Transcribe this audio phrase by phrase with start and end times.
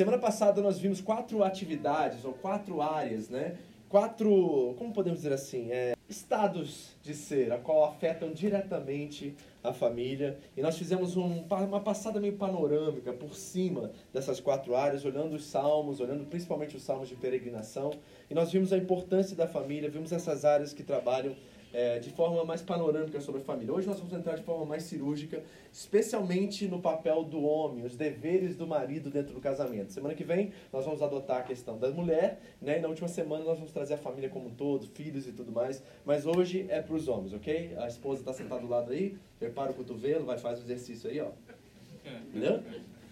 [0.00, 3.58] semana passada nós vimos quatro atividades, ou quatro áreas, né?
[3.86, 10.38] Quatro, como podemos dizer assim, é, estados de ser, a qual afetam diretamente a família.
[10.56, 15.44] E nós fizemos um, uma passada meio panorâmica por cima dessas quatro áreas, olhando os
[15.44, 17.90] salmos, olhando principalmente os salmos de peregrinação.
[18.30, 21.36] E nós vimos a importância da família, vimos essas áreas que trabalham
[21.72, 23.72] é, de forma mais panorâmica sobre a família.
[23.72, 25.42] Hoje nós vamos entrar de forma mais cirúrgica,
[25.72, 29.92] especialmente no papel do homem, os deveres do marido dentro do casamento.
[29.92, 32.78] Semana que vem nós vamos adotar a questão da mulher, né?
[32.78, 35.52] E na última semana nós vamos trazer a família como um todo, filhos e tudo
[35.52, 35.82] mais.
[36.04, 37.74] Mas hoje é para os homens, ok?
[37.78, 41.20] A esposa está sentada do lado aí, prepara o cotovelo, vai fazer o exercício aí,
[41.20, 41.30] ó.
[42.28, 42.62] Entendeu?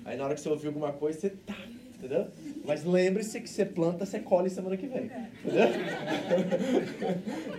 [0.05, 1.57] Aí na hora que você ouvir alguma coisa, você tá,
[1.99, 2.29] entendeu?
[2.65, 5.11] Mas lembre-se que você planta, você colhe semana que vem.
[5.45, 5.69] Entendeu?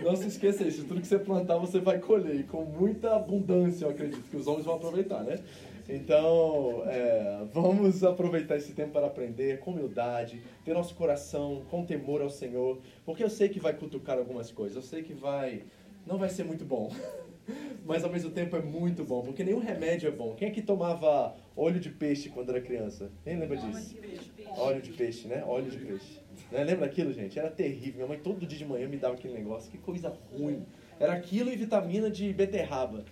[0.02, 3.84] Não se esqueça disso, tudo que você plantar você vai colher, e com muita abundância,
[3.84, 5.38] eu acredito, que os homens vão aproveitar, né?
[5.88, 12.22] Então, é, vamos aproveitar esse tempo para aprender com humildade, ter nosso coração com temor
[12.22, 15.64] ao Senhor, porque eu sei que vai cutucar algumas coisas, eu sei que vai,
[16.06, 16.90] não vai ser muito bom,
[17.84, 20.34] mas ao mesmo tempo é muito bom, porque nenhum remédio é bom.
[20.34, 23.10] Quem é que tomava óleo de peixe quando era criança?
[23.24, 23.96] Quem lembra disso?
[24.56, 25.42] Óleo de peixe, né?
[25.46, 26.20] Óleo de peixe.
[26.50, 26.64] Né?
[26.64, 27.38] Lembra daquilo, gente?
[27.38, 27.94] Era terrível.
[27.96, 29.70] Minha mãe todo dia de manhã me dava aquele negócio.
[29.70, 30.64] Que coisa ruim.
[30.98, 33.04] Era aquilo e vitamina de beterraba.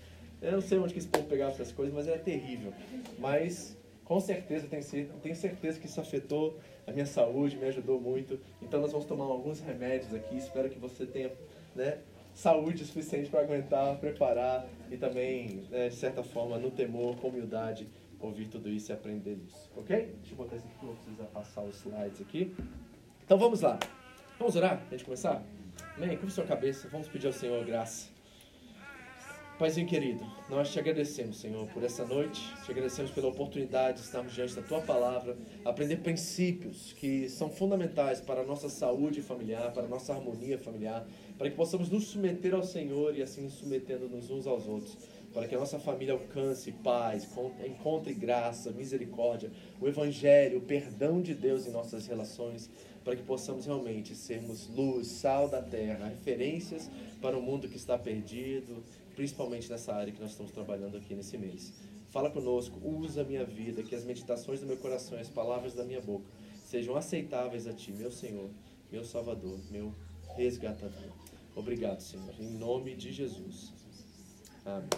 [0.42, 2.72] Eu não sei onde que esse povo pegava essas coisas, mas era terrível.
[3.18, 8.00] Mas, com certeza, tenho cer- tenho certeza que isso afetou a minha saúde, me ajudou
[8.00, 8.38] muito.
[8.62, 10.36] Então, nós vamos tomar alguns remédios aqui.
[10.36, 11.32] Espero que você tenha,
[11.74, 11.98] né?
[12.38, 17.88] Saúde suficiente para aguentar, preparar e também, né, de certa forma, no temor, com humildade,
[18.20, 19.68] ouvir tudo isso e aprender isso.
[19.76, 20.14] Ok?
[20.20, 22.54] Deixa eu botar isso aqui, vou precisar passar os slides aqui.
[23.24, 23.76] Então vamos lá.
[24.38, 24.78] Vamos orar?
[24.78, 25.42] Pra gente começar?
[25.96, 26.16] Amém?
[26.16, 26.88] Curva sua cabeça.
[26.92, 28.08] Vamos pedir ao Senhor graça.
[29.58, 32.40] Paizinho querido, nós te agradecemos, Senhor, por essa noite.
[32.64, 38.20] Te agradecemos pela oportunidade de estarmos diante da tua palavra, aprender princípios que são fundamentais
[38.20, 41.04] para a nossa saúde familiar, para a nossa harmonia familiar,
[41.36, 44.96] para que possamos nos submeter ao Senhor e assim submetendo-nos uns aos outros,
[45.34, 51.20] para que a nossa família alcance paz, con- encontre graça, misericórdia, o evangelho, o perdão
[51.20, 52.70] de Deus em nossas relações,
[53.04, 56.88] para que possamos realmente sermos luz, sal da terra, referências
[57.20, 58.84] para o mundo que está perdido,
[59.18, 61.74] principalmente nessa área que nós estamos trabalhando aqui nesse mês.
[62.08, 65.74] Fala conosco, usa a minha vida, que as meditações do meu coração e as palavras
[65.74, 66.30] da minha boca
[66.64, 68.48] sejam aceitáveis a Ti, meu Senhor,
[68.92, 69.92] meu Salvador, meu
[70.36, 71.10] resgatador.
[71.56, 73.72] Obrigado, Senhor, em nome de Jesus.
[74.64, 74.88] Amém.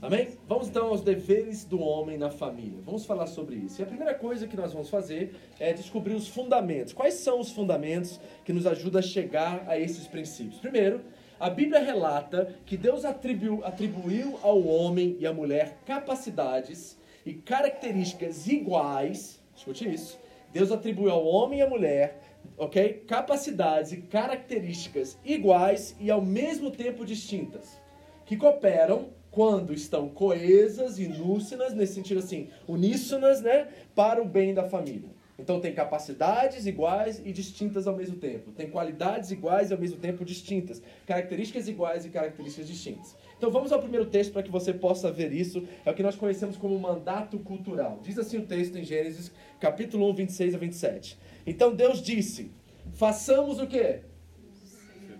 [0.00, 0.28] Amém?
[0.46, 2.80] Vamos então aos deveres do homem na família.
[2.84, 3.80] Vamos falar sobre isso.
[3.80, 6.92] E a primeira coisa que nós vamos fazer é descobrir os fundamentos.
[6.92, 10.60] Quais são os fundamentos que nos ajudam a chegar a esses princípios?
[10.60, 11.00] Primeiro,
[11.42, 16.96] a Bíblia relata que Deus atribuiu, atribuiu ao homem e à mulher capacidades
[17.26, 19.42] e características iguais.
[19.52, 20.20] Escute isso.
[20.52, 22.20] Deus atribuiu ao homem e à mulher,
[22.56, 23.02] ok?
[23.08, 27.76] Capacidades e características iguais e ao mesmo tempo distintas
[28.24, 33.66] que cooperam quando estão coesas e núcinas, nesse sentido assim, uníssonas, né,
[33.96, 35.10] para o bem da família.
[35.42, 38.52] Então tem capacidades iguais e distintas ao mesmo tempo.
[38.52, 40.80] Tem qualidades iguais e ao mesmo tempo distintas.
[41.04, 43.16] Características iguais e características distintas.
[43.36, 45.66] Então vamos ao primeiro texto para que você possa ver isso.
[45.84, 47.98] É o que nós conhecemos como mandato cultural.
[48.04, 51.18] Diz assim o texto em Gênesis, capítulo 1, 26 a 27.
[51.44, 52.52] Então Deus disse:
[52.92, 54.02] façamos o quê?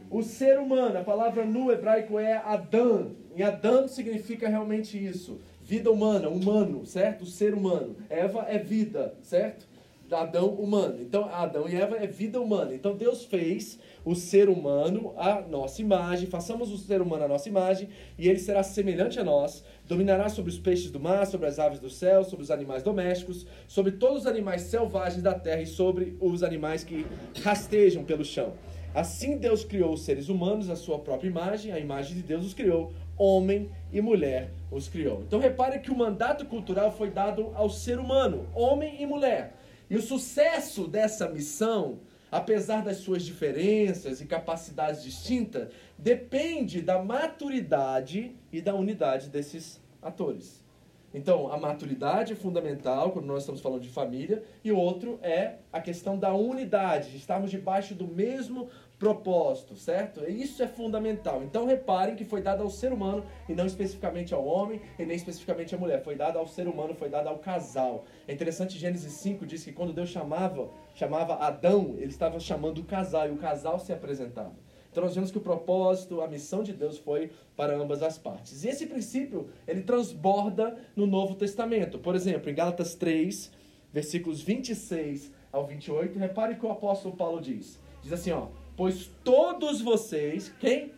[0.08, 3.16] O ser humano, a palavra no hebraico é Adão.
[3.34, 5.40] Em Adão significa realmente isso.
[5.62, 7.22] Vida humana, humano, certo?
[7.22, 7.96] O ser humano.
[8.08, 9.71] Eva é vida, certo?
[10.14, 11.00] Adão humano.
[11.00, 12.75] Então, Adão e Eva é vida humana.
[12.75, 16.26] Então, Deus fez o ser humano à nossa imagem.
[16.26, 17.88] Façamos o ser humano à nossa imagem
[18.19, 19.64] e ele será semelhante a nós.
[19.88, 23.47] Dominará sobre os peixes do mar, sobre as aves do céu, sobre os animais domésticos,
[23.67, 27.06] sobre todos os animais selvagens da terra e sobre os animais que
[27.43, 28.53] rastejam pelo chão.
[28.94, 32.53] Assim Deus criou os seres humanos à sua própria imagem, a imagem de Deus os
[32.53, 35.23] criou, homem e mulher os criou.
[35.26, 39.55] Então repare que o mandato cultural foi dado ao ser humano, homem e mulher.
[39.92, 41.98] E o sucesso dessa missão,
[42.30, 45.68] apesar das suas diferenças e capacidades distintas,
[45.98, 50.64] depende da maturidade e da unidade desses atores.
[51.12, 55.56] Então, a maturidade é fundamental quando nós estamos falando de família, e o outro é
[55.70, 58.70] a questão da unidade, estarmos debaixo do mesmo
[59.02, 60.25] propósito, certo?
[60.31, 61.43] Isso é fundamental.
[61.43, 65.16] Então, reparem que foi dado ao ser humano e não especificamente ao homem e nem
[65.16, 66.04] especificamente à mulher.
[66.04, 68.04] Foi dado ao ser humano, foi dado ao casal.
[68.28, 72.84] É interessante, Gênesis 5 diz que quando Deus chamava, chamava Adão, ele estava chamando o
[72.84, 74.54] casal e o casal se apresentava.
[74.93, 78.62] Então nós vemos que o propósito, a missão de Deus foi para ambas as partes.
[78.62, 81.99] E esse princípio, ele transborda no Novo Testamento.
[81.99, 83.50] Por exemplo, em Gálatas 3,
[83.93, 87.81] versículos 26 ao 28, repare que o apóstolo Paulo diz.
[88.00, 90.92] Diz assim, ó: "Pois todos vocês, quem?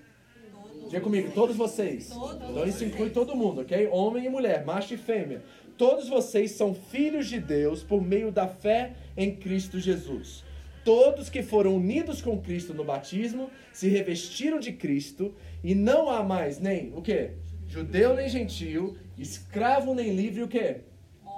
[0.87, 2.11] Diga comigo, todos vocês.
[2.11, 3.89] Então isso inclui todo mundo, ok?
[3.91, 5.43] Homem e mulher, macho e fêmea.
[5.77, 10.45] Todos vocês são filhos de Deus por meio da fé em Cristo Jesus.
[10.85, 15.35] Todos que foram unidos com Cristo no batismo se revestiram de Cristo
[15.65, 17.31] e não há mais nem o que?
[17.67, 20.77] Judeu nem gentio, escravo nem livre o que?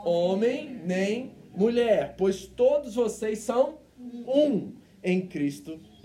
[0.05, 3.79] Homem nem mulher, pois todos vocês são
[4.27, 4.73] um
[5.03, 5.96] em Cristo Jesus.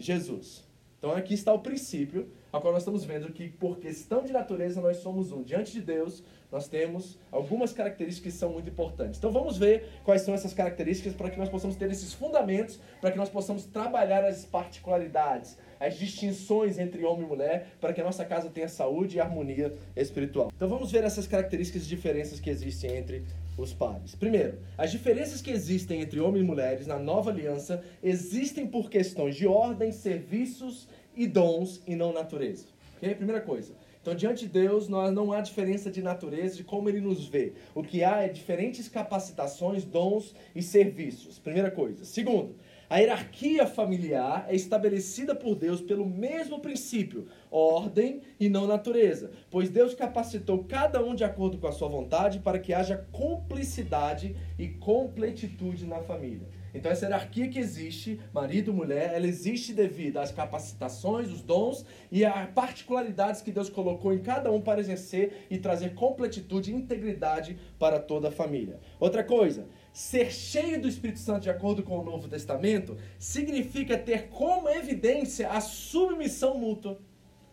[1.01, 4.79] Então aqui está o princípio, a qual nós estamos vendo que por questão de natureza
[4.79, 5.41] nós somos um.
[5.41, 9.17] Diante de Deus, nós temos algumas características que são muito importantes.
[9.17, 13.11] Então vamos ver quais são essas características para que nós possamos ter esses fundamentos, para
[13.11, 18.03] que nós possamos trabalhar as particularidades, as distinções entre homem e mulher, para que a
[18.03, 20.51] nossa casa tenha saúde e harmonia espiritual.
[20.55, 23.25] Então vamos ver essas características e diferenças que existem entre
[23.61, 24.15] os pares.
[24.15, 29.35] Primeiro, as diferenças que existem entre homens e mulheres na nova aliança existem por questões
[29.35, 32.65] de ordem, serviços e dons e não natureza.
[32.97, 33.15] Ok?
[33.15, 33.73] Primeira coisa.
[34.01, 37.53] Então, diante de Deus, nós não há diferença de natureza de como Ele nos vê.
[37.75, 41.37] O que há é diferentes capacitações, dons e serviços.
[41.37, 42.03] Primeira coisa.
[42.03, 42.55] Segundo,
[42.91, 49.69] a hierarquia familiar é estabelecida por Deus pelo mesmo princípio, ordem e não natureza, pois
[49.69, 54.67] Deus capacitou cada um de acordo com a sua vontade para que haja cumplicidade e
[54.67, 56.49] completitude na família.
[56.73, 62.23] Então essa hierarquia que existe, marido, mulher, ela existe devido às capacitações, os dons e
[62.25, 67.57] às particularidades que Deus colocou em cada um para exercer e trazer completitude e integridade
[67.77, 68.79] para toda a família.
[68.99, 74.29] Outra coisa, ser cheio do Espírito Santo de acordo com o Novo Testamento significa ter
[74.29, 76.99] como evidência a submissão mútua.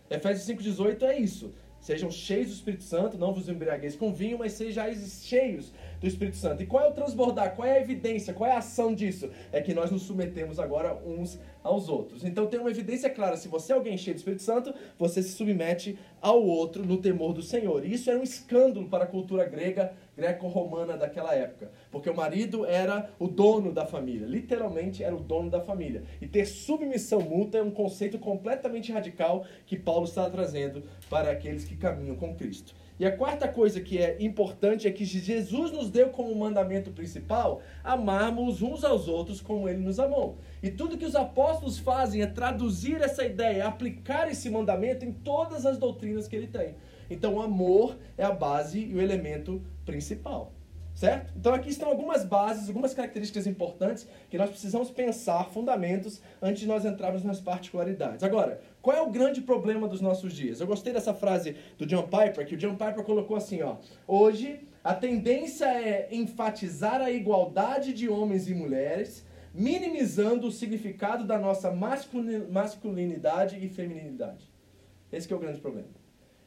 [0.09, 1.53] Efésios 5,18 é isso.
[1.81, 6.37] Sejam cheios do Espírito Santo, não vos embriagueis com vinho, mas sejais cheios do Espírito
[6.37, 6.63] Santo.
[6.63, 7.55] E qual é o transbordar?
[7.55, 8.35] Qual é a evidência?
[8.35, 9.31] Qual é a ação disso?
[9.53, 12.25] É que nós nos submetemos agora uns aos outros.
[12.25, 15.31] Então tem uma evidência clara: se você é alguém cheio do Espírito Santo, você se
[15.31, 17.85] submete ao outro no temor do Senhor.
[17.85, 22.67] E isso era um escândalo para a cultura grega, greco-romana daquela época, porque o marido
[22.67, 26.03] era o dono da família, literalmente era o dono da família.
[26.21, 31.65] E ter submissão mútua é um conceito completamente radical que Paulo está trazendo para aqueles
[31.65, 32.75] que caminham com Cristo.
[32.99, 37.63] E a quarta coisa que é importante é que Jesus nos deu como mandamento principal
[37.85, 40.39] amarmos uns aos outros como ele nos amou.
[40.61, 45.65] E tudo que os apóstolos fazem é traduzir essa ideia, aplicar esse mandamento em todas
[45.65, 46.75] as doutrinas que ele tem.
[47.09, 50.53] Então, o amor é a base e o elemento principal.
[50.99, 51.33] Certo?
[51.37, 56.67] Então aqui estão algumas bases, algumas características importantes que nós precisamos pensar, fundamentos, antes de
[56.67, 58.25] nós entrarmos nas particularidades.
[58.25, 60.63] Agora, qual é o grande problema dos nossos dias?
[60.63, 63.77] Eu gostei dessa frase do John Piper, que o John Piper colocou assim, ó.
[64.07, 71.39] Hoje, a tendência é enfatizar a igualdade de homens e mulheres, minimizando o significado da
[71.39, 74.51] nossa masculinidade e feminilidade.
[75.13, 75.89] Esse é o grande problema.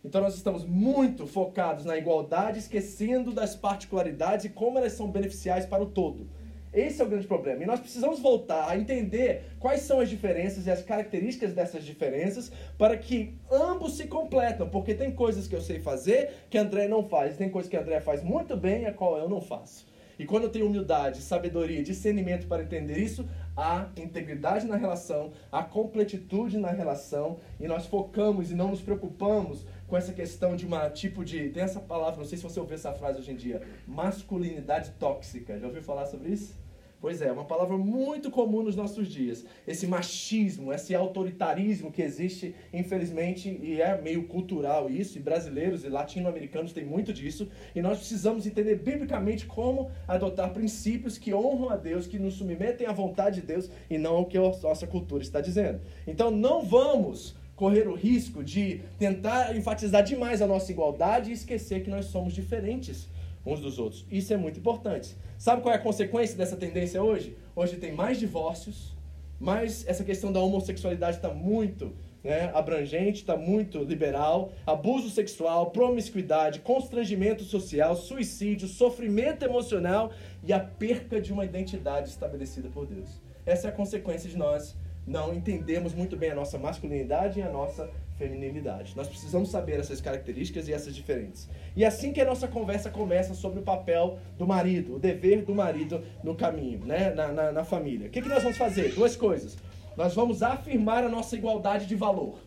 [0.03, 5.67] Então nós estamos muito focados na igualdade, esquecendo das particularidades e como elas são beneficiais
[5.67, 6.27] para o todo.
[6.73, 7.63] Esse é o grande problema.
[7.63, 12.51] E nós precisamos voltar a entender quais são as diferenças e as características dessas diferenças
[12.77, 14.69] para que ambos se completam.
[14.69, 17.99] Porque tem coisas que eu sei fazer que André não faz, tem coisas que André
[17.99, 19.91] faz muito bem e a qual eu não faço.
[20.21, 25.63] E quando eu tenho humildade, sabedoria, discernimento para entender isso, a integridade na relação, a
[25.63, 30.89] completitude na relação, e nós focamos e não nos preocupamos com essa questão de uma
[30.89, 31.49] tipo de.
[31.49, 35.59] Tem essa palavra, não sei se você ouviu essa frase hoje em dia, masculinidade tóxica.
[35.59, 36.57] Já ouviu falar sobre isso?
[37.01, 39.43] Pois é, uma palavra muito comum nos nossos dias.
[39.67, 45.89] Esse machismo, esse autoritarismo que existe, infelizmente, e é meio cultural isso, e brasileiros e
[45.89, 51.75] latino-americanos têm muito disso, e nós precisamos entender biblicamente como adotar princípios que honram a
[51.75, 55.21] Deus, que nos submetem à vontade de Deus e não ao que a nossa cultura
[55.21, 55.81] está dizendo.
[56.07, 61.83] Então não vamos correr o risco de tentar enfatizar demais a nossa igualdade e esquecer
[61.83, 63.07] que nós somos diferentes
[63.45, 64.03] uns dos outros.
[64.09, 65.15] Isso é muito importante.
[65.37, 67.37] Sabe qual é a consequência dessa tendência hoje?
[67.55, 68.95] Hoje tem mais divórcios,
[69.39, 74.51] mas essa questão da homossexualidade está muito né, abrangente, está muito liberal.
[74.65, 80.11] Abuso sexual, promiscuidade, constrangimento social, suicídio, sofrimento emocional
[80.43, 83.21] e a perca de uma identidade estabelecida por Deus.
[83.45, 87.49] Essa é a consequência de nós não entendermos muito bem a nossa masculinidade e a
[87.49, 88.95] nossa feminilidade.
[88.95, 91.49] Nós precisamos saber essas características e essas diferentes.
[91.75, 95.55] E assim que a nossa conversa começa sobre o papel do marido, o dever do
[95.55, 97.11] marido no caminho, né?
[97.11, 98.07] na, na, na família.
[98.07, 98.93] O que, que nós vamos fazer?
[98.93, 99.57] Duas coisas.
[99.97, 102.37] Nós vamos afirmar a nossa igualdade de valor.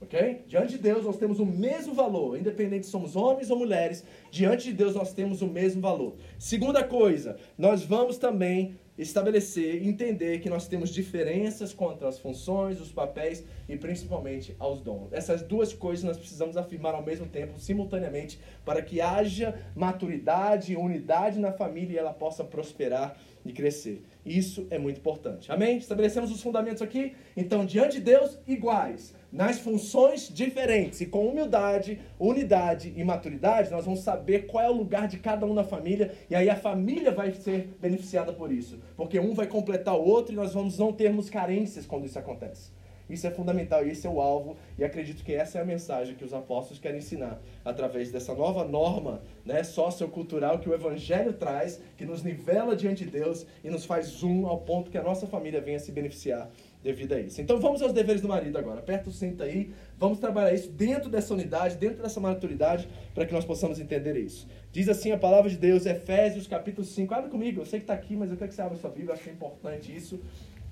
[0.00, 0.44] Ok?
[0.46, 4.64] Diante de Deus nós temos o mesmo valor, independente se somos homens ou mulheres, diante
[4.64, 6.14] de Deus nós temos o mesmo valor.
[6.38, 12.90] Segunda coisa, nós vamos também estabelecer entender que nós temos diferenças quanto às funções, os
[12.90, 15.12] papéis e principalmente aos dons.
[15.12, 20.76] Essas duas coisas nós precisamos afirmar ao mesmo tempo, simultaneamente, para que haja maturidade e
[20.76, 24.02] unidade na família e ela possa prosperar e crescer.
[24.26, 25.50] Isso é muito importante.
[25.50, 25.78] Amém?
[25.78, 27.14] Estabelecemos os fundamentos aqui?
[27.36, 33.84] Então, diante de Deus, iguais nas funções diferentes e com humildade, unidade e maturidade, nós
[33.84, 37.12] vamos saber qual é o lugar de cada um na família e aí a família
[37.12, 40.92] vai ser beneficiada por isso, porque um vai completar o outro e nós vamos não
[40.92, 42.78] termos carências quando isso acontece.
[43.08, 46.14] Isso é fundamental e esse é o alvo e acredito que essa é a mensagem
[46.14, 51.80] que os apóstolos querem ensinar através dessa nova norma né, sociocultural que o evangelho traz,
[51.96, 55.26] que nos nivela diante de Deus e nos faz zoom ao ponto que a nossa
[55.26, 56.50] família venha se beneficiar
[56.82, 57.40] devido a isso.
[57.40, 58.80] Então vamos aos deveres do marido agora.
[58.80, 63.32] Aperta o cinto aí, vamos trabalhar isso dentro dessa unidade, dentro dessa maturidade, para que
[63.32, 64.48] nós possamos entender isso.
[64.72, 67.12] Diz assim a palavra de Deus, Efésios capítulo 5.
[67.12, 69.14] Abra comigo, eu sei que está aqui, mas eu quero que você abra sua Bíblia,
[69.14, 70.20] acho que é importante isso.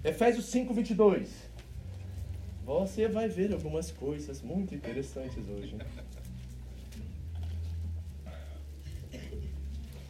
[0.04, 1.28] Efésios 5, 22.
[2.64, 5.76] Você vai ver algumas coisas muito interessantes hoje.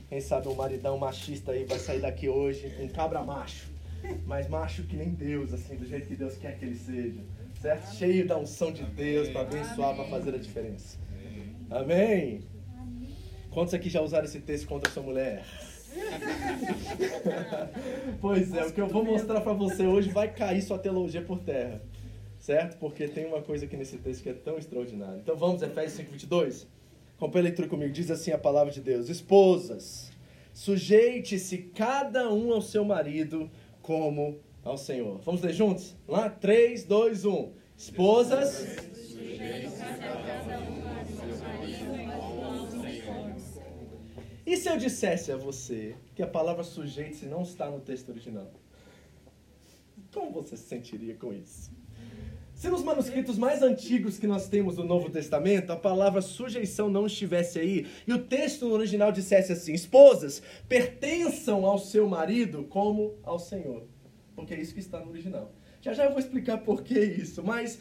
[0.08, 3.75] Quem sabe um maridão machista aí vai sair daqui hoje, um cabra macho
[4.25, 7.20] mas macho que nem Deus, assim, do jeito que Deus quer que ele seja.
[7.60, 7.94] Certo?
[7.94, 10.98] Cheio da unção de Deus para abençoar, para fazer a diferença.
[11.70, 12.42] Amém?
[13.50, 15.44] Quantos aqui já usaram esse texto contra sua mulher?
[18.20, 21.40] pois é, o que eu vou mostrar para você hoje vai cair sua teologia por
[21.40, 21.82] terra.
[22.38, 22.78] Certo?
[22.78, 25.18] Porque tem uma coisa aqui nesse texto que é tão extraordinária.
[25.18, 26.66] Então vamos, Efésios 5, 22.
[27.16, 27.92] Acompanhe a leitura comigo.
[27.92, 30.12] Diz assim a palavra de Deus: Esposas,
[30.52, 33.50] sujeite-se cada um ao seu marido
[33.86, 35.20] como ao Senhor.
[35.20, 35.96] Vamos ler juntos?
[36.08, 36.28] Lá?
[36.28, 37.52] 3, 2, 1.
[37.78, 38.76] Esposas.
[44.44, 48.50] E se eu dissesse a você que a palavra sujeite-se não está no texto original?
[50.12, 51.70] Como você se sentiria com isso?
[52.56, 57.04] Se nos manuscritos mais antigos que nós temos do Novo Testamento, a palavra sujeição não
[57.04, 63.38] estivesse aí, e o texto original dissesse assim: esposas, pertençam ao seu marido como ao
[63.38, 63.84] Senhor.
[64.34, 65.52] Porque é isso que está no original.
[65.82, 67.78] Já já eu vou explicar por que isso, mas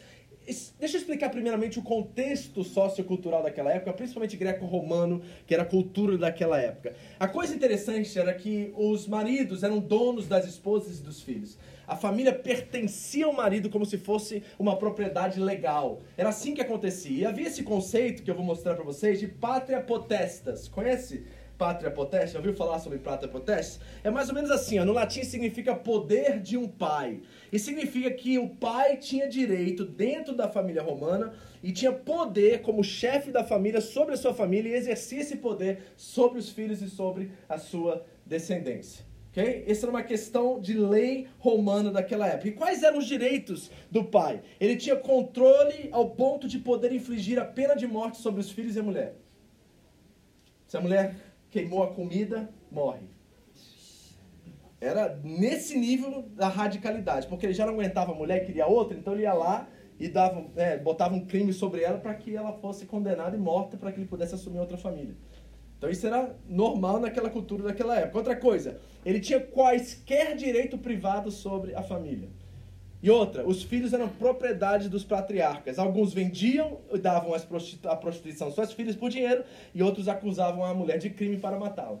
[0.78, 6.16] Deixa eu explicar primeiramente o contexto sociocultural daquela época, principalmente greco-romano, que era a cultura
[6.16, 6.94] daquela época.
[7.18, 11.58] A coisa interessante era que os maridos eram donos das esposas e dos filhos.
[11.86, 16.00] A família pertencia ao marido como se fosse uma propriedade legal.
[16.16, 17.18] Era assim que acontecia.
[17.18, 20.66] E havia esse conceito que eu vou mostrar para vocês de pátria potestas.
[20.66, 21.24] Conhece?
[21.56, 23.80] Pátria potestas, já ouviu falar sobre pátria potestas?
[24.04, 27.22] É mais ou menos assim, ó, no latim significa poder de um pai.
[27.50, 32.84] E significa que o pai tinha direito dentro da família romana e tinha poder como
[32.84, 36.90] chefe da família sobre a sua família e exercia esse poder sobre os filhos e
[36.90, 39.05] sobre a sua descendência.
[39.36, 39.64] Okay?
[39.68, 42.48] Essa era uma questão de lei romana daquela época.
[42.48, 44.40] E quais eram os direitos do pai?
[44.58, 48.76] Ele tinha controle ao ponto de poder infligir a pena de morte sobre os filhos
[48.76, 49.14] e a mulher.
[50.66, 51.16] Se a mulher
[51.50, 53.06] queimou a comida, morre.
[54.80, 59.12] Era nesse nível da radicalidade, porque ele já não aguentava a mulher, queria outra, então
[59.12, 62.86] ele ia lá e dava, é, botava um crime sobre ela para que ela fosse
[62.86, 65.14] condenada e morta para que ele pudesse assumir outra família.
[65.78, 68.18] Então isso era normal naquela cultura daquela época.
[68.18, 72.28] Outra coisa, ele tinha quaisquer direito privado sobre a família.
[73.02, 75.78] E outra, os filhos eram propriedade dos patriarcas.
[75.78, 81.10] Alguns vendiam davam a prostituição suas filhas por dinheiro, e outros acusavam a mulher de
[81.10, 81.98] crime para matá-la.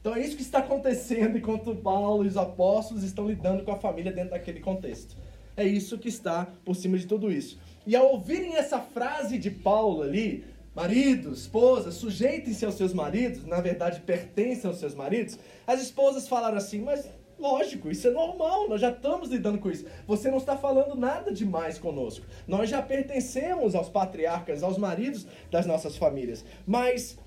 [0.00, 3.76] Então é isso que está acontecendo enquanto Paulo e os apóstolos estão lidando com a
[3.76, 5.16] família dentro daquele contexto.
[5.56, 7.58] É isso que está por cima de tudo isso.
[7.86, 13.60] E ao ouvirem essa frase de Paulo ali, maridos, esposas, sujeitem-se aos seus maridos, na
[13.60, 17.08] verdade pertencem aos seus maridos, as esposas falaram assim, mas
[17.38, 19.86] lógico, isso é normal, nós já estamos lidando com isso.
[20.06, 22.26] Você não está falando nada demais conosco.
[22.46, 26.44] Nós já pertencemos aos patriarcas, aos maridos das nossas famílias.
[26.66, 27.18] Mas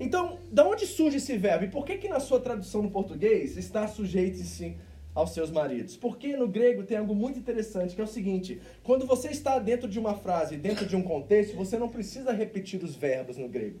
[0.00, 1.64] então, da onde surge esse verbo?
[1.64, 4.76] E por que que na sua tradução no português está sujeite-se
[5.18, 5.96] aos seus maridos.
[5.96, 9.88] Porque no grego tem algo muito interessante, que é o seguinte: quando você está dentro
[9.88, 13.80] de uma frase, dentro de um contexto, você não precisa repetir os verbos no grego.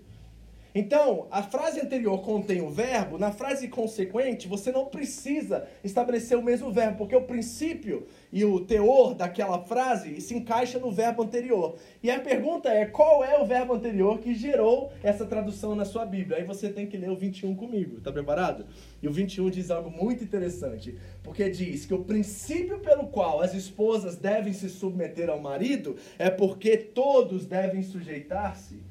[0.74, 6.42] Então, a frase anterior contém o verbo, na frase consequente, você não precisa estabelecer o
[6.42, 11.76] mesmo verbo, porque o princípio e o teor daquela frase se encaixa no verbo anterior.
[12.02, 16.04] E a pergunta é: qual é o verbo anterior que gerou essa tradução na sua
[16.04, 16.38] Bíblia?
[16.38, 18.66] Aí você tem que ler o 21 comigo, tá preparado?
[19.02, 23.54] E o 21 diz algo muito interessante, porque diz que o princípio pelo qual as
[23.54, 28.82] esposas devem se submeter ao marido é porque todos devem sujeitar-se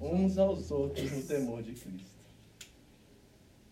[0.00, 2.10] uns aos outros no temor de Cristo.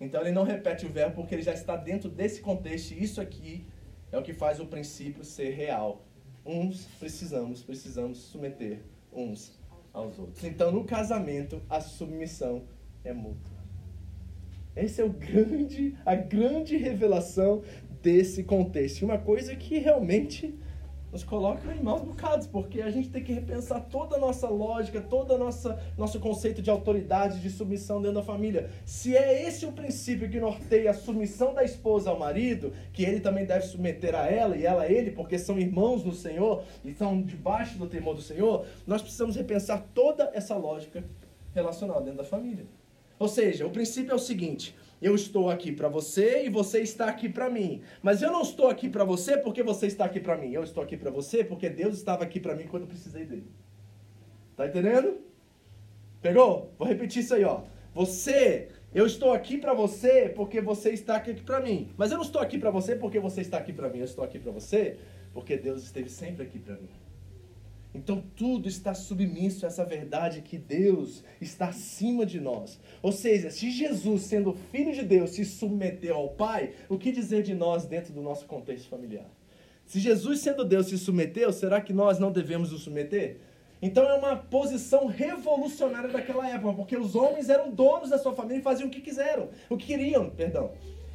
[0.00, 3.20] Então ele não repete o verbo porque ele já está dentro desse contexto e isso
[3.20, 3.64] aqui
[4.10, 6.04] é o que faz o princípio ser real.
[6.44, 8.80] Uns precisamos, precisamos submeter
[9.12, 9.58] uns
[9.92, 10.42] aos outros.
[10.44, 12.64] Então no casamento a submissão
[13.04, 13.58] é mútua.
[14.74, 17.62] Essa é o grande, a grande revelação
[18.00, 19.04] desse contexto.
[19.04, 20.54] Uma coisa que realmente
[21.18, 25.00] nos coloca em maus bocados, porque a gente tem que repensar toda a nossa lógica,
[25.00, 28.70] todo o nosso conceito de autoridade, de submissão dentro da família.
[28.84, 33.18] Se é esse o princípio que norteia a submissão da esposa ao marido, que ele
[33.18, 36.90] também deve submeter a ela e ela a ele, porque são irmãos no Senhor e
[36.90, 41.02] estão debaixo do temor do Senhor, nós precisamos repensar toda essa lógica
[41.52, 42.66] relacional dentro da família.
[43.18, 47.06] Ou seja, o princípio é o seguinte: eu estou aqui para você e você está
[47.06, 47.82] aqui para mim.
[48.02, 50.52] Mas eu não estou aqui para você porque você está aqui para mim.
[50.52, 53.46] Eu estou aqui para você porque Deus estava aqui para mim quando eu precisei dele.
[54.56, 55.18] Tá entendendo?
[56.20, 56.72] Pegou?
[56.76, 57.62] Vou repetir isso aí, ó.
[57.94, 61.92] Você, eu estou aqui para você porque você está aqui para mim.
[61.96, 63.98] Mas eu não estou aqui para você porque você está aqui para mim.
[63.98, 64.98] Eu estou aqui para você
[65.32, 66.88] porque Deus esteve sempre aqui para mim.
[67.94, 72.78] Então tudo está submisso a essa verdade que Deus está acima de nós.
[73.02, 77.42] Ou seja, se Jesus, sendo filho de Deus, se submeteu ao Pai, o que dizer
[77.42, 79.28] de nós dentro do nosso contexto familiar?
[79.86, 83.38] Se Jesus, sendo Deus, se submeteu, será que nós não devemos nos submeter?
[83.80, 88.60] Então é uma posição revolucionária daquela época, porque os homens eram donos da sua família
[88.60, 90.72] e faziam o que quiseram, o que queriam, perdão.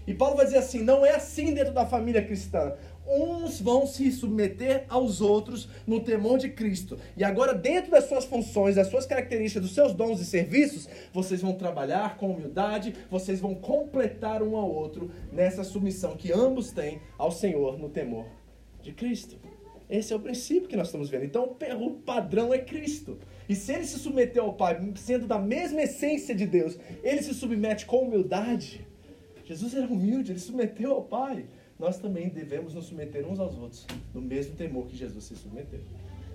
[0.07, 2.73] E Paulo vai dizer assim: não é assim dentro da família cristã
[3.07, 6.97] uns vão se submeter aos outros no temor de Cristo.
[7.17, 11.41] E agora, dentro das suas funções, das suas características, dos seus dons e serviços, vocês
[11.41, 17.01] vão trabalhar com humildade, vocês vão completar um ao outro nessa submissão que ambos têm
[17.17, 18.25] ao Senhor no temor
[18.81, 19.37] de Cristo.
[19.89, 21.25] Esse é o princípio que nós estamos vendo.
[21.25, 23.19] Então, o padrão é Cristo.
[23.47, 27.33] E se ele se submeteu ao Pai, sendo da mesma essência de Deus, ele se
[27.33, 28.87] submete com humildade.
[29.45, 31.45] Jesus era humilde, ele se submeteu ao Pai
[31.79, 35.81] nós também devemos nos submeter uns aos outros, no mesmo temor que Jesus se submeteu.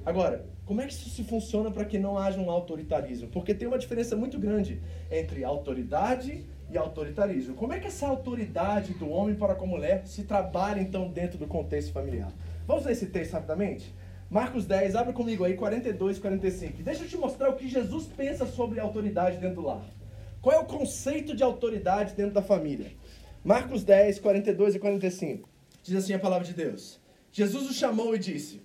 [0.05, 3.29] Agora, como é que isso se funciona para que não haja um autoritarismo?
[3.29, 7.55] Porque tem uma diferença muito grande entre autoridade e autoritarismo.
[7.55, 11.38] Como é que essa autoridade do homem para com a mulher se trabalha então dentro
[11.38, 12.33] do contexto familiar?
[12.66, 13.94] Vamos ler esse texto rapidamente?
[14.31, 16.83] Marcos 10, abre comigo aí, 42 e 45.
[16.83, 19.85] Deixa eu te mostrar o que Jesus pensa sobre autoridade dentro do lar.
[20.40, 22.92] Qual é o conceito de autoridade dentro da família?
[23.44, 25.48] Marcos 10, 42 e 45.
[25.83, 27.01] Diz assim a palavra de Deus.
[27.31, 28.61] Jesus o chamou e disse: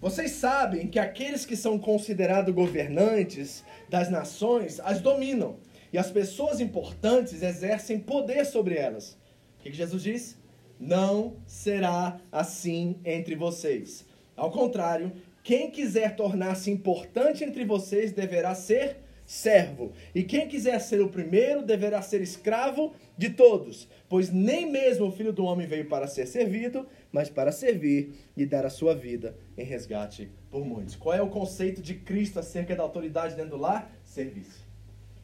[0.00, 5.56] Vocês sabem que aqueles que são considerados governantes das nações as dominam,
[5.92, 9.12] e as pessoas importantes exercem poder sobre elas.
[9.58, 10.38] O que, que Jesus diz?
[10.78, 14.04] Não será assim entre vocês.
[14.36, 15.12] Ao contrário,
[15.42, 19.92] quem quiser tornar-se importante entre vocês deverá ser servo.
[20.14, 25.12] E quem quiser ser o primeiro deverá ser escravo de todos, pois nem mesmo o
[25.12, 29.36] filho do homem veio para ser servido, mas para servir e dar a sua vida
[29.58, 30.96] em resgate por muitos.
[30.96, 33.92] Qual é o conceito de Cristo acerca da autoridade dentro do lar?
[34.02, 34.66] Serviço.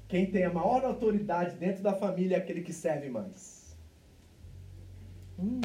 [0.07, 3.75] Quem tem a maior autoridade dentro da família é aquele que serve mais.
[5.39, 5.63] Hum,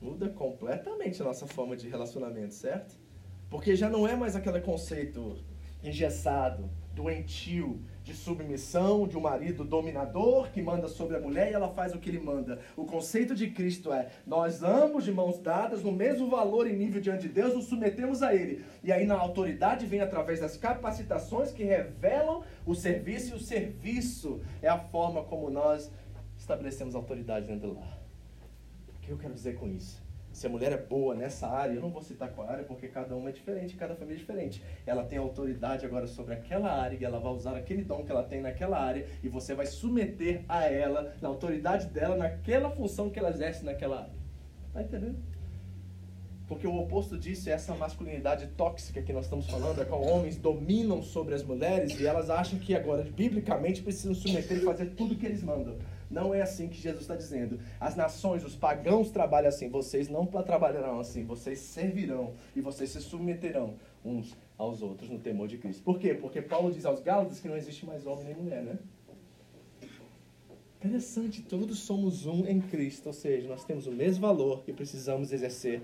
[0.00, 2.96] muda completamente a nossa forma de relacionamento, certo?
[3.48, 5.38] Porque já não é mais aquele conceito
[5.82, 11.68] engessado doentio de submissão, de um marido dominador que manda sobre a mulher e ela
[11.68, 12.60] faz o que ele manda.
[12.76, 17.00] O conceito de Cristo é: nós ambos de mãos dadas, no mesmo valor e nível
[17.00, 18.64] diante de Deus, nos submetemos a Ele.
[18.82, 24.40] E aí na autoridade vem através das capacitações que revelam o serviço, e o serviço
[24.60, 25.90] é a forma como nós
[26.36, 27.98] estabelecemos autoridade dentro do lar.
[28.88, 30.01] O que eu quero dizer com isso?
[30.32, 33.14] Se a mulher é boa nessa área, eu não vou citar qual área, porque cada
[33.14, 34.62] uma é diferente, cada família é diferente.
[34.86, 38.22] Ela tem autoridade agora sobre aquela área e ela vai usar aquele dom que ela
[38.22, 43.18] tem naquela área e você vai submeter a ela, na autoridade dela, naquela função que
[43.18, 44.22] ela exerce naquela área.
[44.72, 45.18] Tá entendendo?
[46.48, 50.36] Porque o oposto disso é essa masculinidade tóxica que nós estamos falando, é quando homens
[50.36, 55.16] dominam sobre as mulheres e elas acham que agora, biblicamente, precisam submeter e fazer tudo
[55.16, 55.76] que eles mandam.
[56.12, 57.58] Não é assim que Jesus está dizendo.
[57.80, 59.70] As nações, os pagãos trabalham assim.
[59.70, 61.24] Vocês não trabalharão assim.
[61.24, 65.82] Vocês servirão e vocês se submeterão uns aos outros no temor de Cristo.
[65.82, 66.12] Por quê?
[66.12, 68.78] Porque Paulo diz aos Gálatas que não existe mais homem nem mulher, né?
[70.84, 75.32] Interessante, todos somos um em Cristo, ou seja, nós temos o mesmo valor e precisamos
[75.32, 75.80] exercer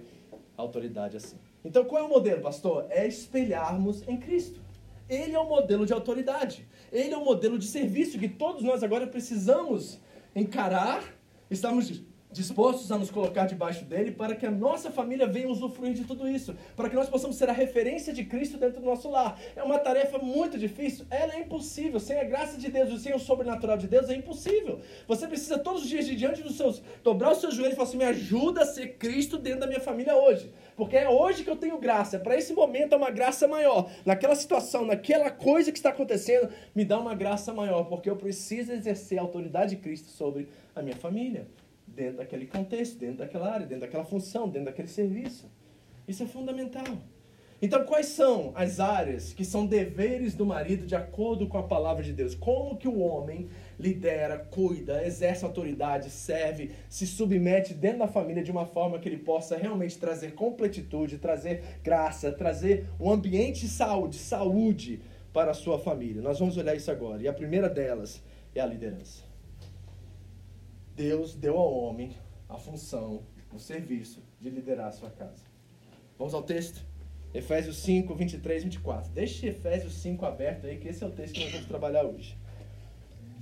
[0.56, 1.36] autoridade assim.
[1.64, 2.86] Então, qual é o modelo, pastor?
[2.90, 4.60] É espelharmos em Cristo.
[5.08, 6.66] Ele é o modelo de autoridade.
[6.92, 10.00] Ele é o modelo de serviço que todos nós agora precisamos
[10.38, 11.02] encarar,
[11.50, 16.04] estamos dispostos a nos colocar debaixo dele para que a nossa família venha usufruir de
[16.04, 19.40] tudo isso, para que nós possamos ser a referência de Cristo dentro do nosso lar.
[19.56, 21.98] É uma tarefa muito difícil, ela é impossível.
[21.98, 24.80] Sem a graça de Deus e sem o sobrenatural de Deus é impossível.
[25.06, 27.88] Você precisa todos os dias de diante dos seus dobrar os seus joelhos e falar
[27.88, 30.52] assim: "Me ajuda a ser Cristo dentro da minha família hoje".
[30.78, 33.90] Porque é hoje que eu tenho graça, é para esse momento é uma graça maior.
[34.06, 38.70] Naquela situação, naquela coisa que está acontecendo, me dá uma graça maior, porque eu preciso
[38.70, 41.48] exercer a autoridade de Cristo sobre a minha família
[41.84, 45.50] dentro daquele contexto, dentro daquela área, dentro daquela função, dentro daquele serviço.
[46.06, 46.84] Isso é fundamental.
[47.60, 52.04] Então, quais são as áreas que são deveres do marido de acordo com a palavra
[52.04, 52.36] de Deus?
[52.36, 58.50] Como que o homem lidera, cuida, exerce autoridade, serve, se submete dentro da família de
[58.50, 64.16] uma forma que ele possa realmente trazer completitude, trazer graça, trazer um ambiente de saúde,
[64.16, 65.00] saúde
[65.32, 66.20] para a sua família.
[66.20, 67.22] Nós vamos olhar isso agora.
[67.22, 68.22] E a primeira delas
[68.54, 69.22] é a liderança.
[70.96, 72.16] Deus deu ao homem
[72.48, 75.44] a função, o serviço de liderar a sua casa.
[76.18, 76.84] Vamos ao texto?
[77.32, 79.12] Efésios 5, 23 e 24.
[79.12, 82.36] Deixe Efésios 5 aberto aí, que esse é o texto que nós vamos trabalhar hoje.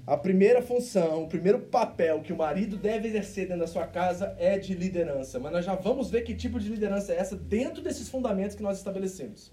[0.06, 4.36] A primeira função, o primeiro papel que o marido deve exercer dentro da sua casa
[4.38, 5.40] é de liderança.
[5.40, 8.62] Mas nós já vamos ver que tipo de liderança é essa dentro desses fundamentos que
[8.62, 9.50] nós estabelecemos.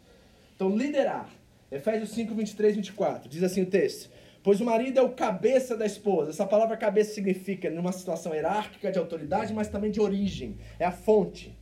[0.56, 1.28] Então, liderar.
[1.72, 3.28] Efésios 5, 23 e 24.
[3.28, 4.12] Diz assim o texto.
[4.44, 6.30] Pois o marido é o cabeça da esposa.
[6.30, 10.60] Essa palavra cabeça significa numa situação hierárquica de autoridade, mas também de origem.
[10.78, 11.58] É a fonte.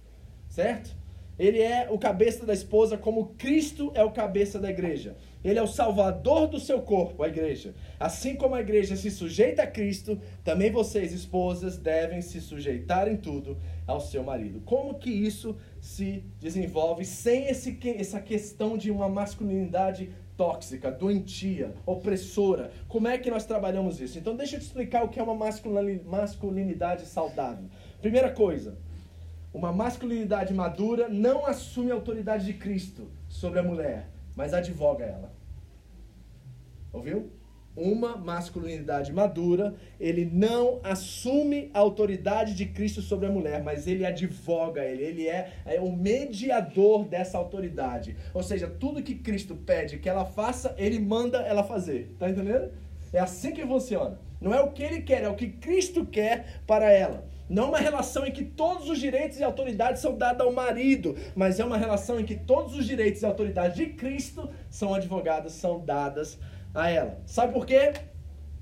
[0.49, 0.93] Certo?
[1.39, 5.15] Ele é o cabeça da esposa, como Cristo é o cabeça da igreja.
[5.43, 7.73] Ele é o salvador do seu corpo, a igreja.
[7.99, 13.17] Assim como a igreja se sujeita a Cristo, também vocês, esposas, devem se sujeitar em
[13.17, 14.62] tudo ao seu marido.
[14.62, 22.71] Como que isso se desenvolve sem esse, essa questão de uma masculinidade tóxica, doentia, opressora.
[22.88, 24.17] Como é que nós trabalhamos isso?
[24.17, 27.69] Então, deixa eu te explicar o que é uma masculinidade saudável.
[28.01, 28.75] Primeira coisa,
[29.54, 35.34] uma masculinidade madura não assume a autoridade de Cristo sobre a mulher, mas advoga ela.
[36.94, 37.32] Ouviu?
[37.76, 44.06] uma masculinidade madura, ele não assume a autoridade de Cristo sobre a mulher, mas ele
[44.06, 48.15] advoga ele, ele é, é o mediador dessa autoridade.
[48.34, 52.13] Ou seja, tudo que Cristo pede que ela faça, ele manda ela fazer.
[52.20, 52.72] Tá entendendo?
[53.13, 54.20] É assim que funciona.
[54.39, 57.30] Não é o que ele quer, é o que Cristo quer para ela.
[57.52, 61.60] Não uma relação em que todos os direitos e autoridades são dados ao marido, mas
[61.60, 65.84] é uma relação em que todos os direitos e autoridades de Cristo são advogadas, são
[65.84, 66.40] dadas
[66.74, 67.22] a ela.
[67.26, 67.92] Sabe por quê?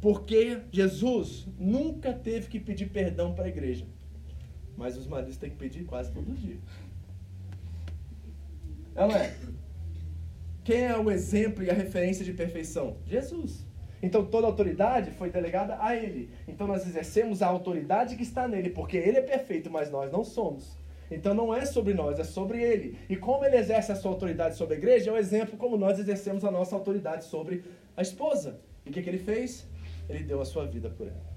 [0.02, 3.86] Porque Jesus nunca teve que pedir perdão para a igreja.
[4.76, 6.58] Mas os maridos têm que pedir quase todo dia.
[8.96, 9.36] Não é?
[10.64, 12.98] Quem é o exemplo e a referência de perfeição?
[13.06, 13.69] Jesus.
[14.02, 16.30] Então toda autoridade foi delegada a ele.
[16.48, 20.24] Então nós exercemos a autoridade que está nele, porque ele é perfeito, mas nós não
[20.24, 20.78] somos.
[21.12, 22.98] Então não é sobre nós, é sobre ele.
[23.10, 25.78] E como ele exerce a sua autoridade sobre a igreja, é o um exemplo como
[25.78, 27.64] nós exercemos a nossa autoridade sobre
[27.98, 28.60] a esposa.
[28.86, 29.68] E o que, que ele fez?
[30.08, 31.30] Ele deu a sua vida por ela.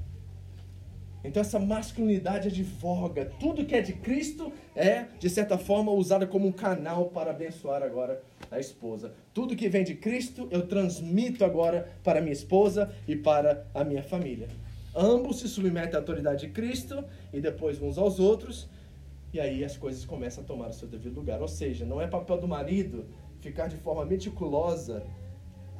[1.24, 3.26] Então essa masculinidade advoga.
[3.38, 7.82] Tudo que é de Cristo é, de certa forma, usada como um canal para abençoar
[7.82, 8.20] agora
[8.52, 9.12] a esposa.
[9.32, 14.02] Tudo que vem de Cristo eu transmito agora para minha esposa e para a minha
[14.02, 14.48] família.
[14.94, 18.68] Ambos se submetem à autoridade de Cristo e depois uns aos outros.
[19.32, 21.40] E aí as coisas começam a tomar o seu devido lugar.
[21.40, 23.06] Ou seja, não é papel do marido
[23.40, 25.02] ficar de forma meticulosa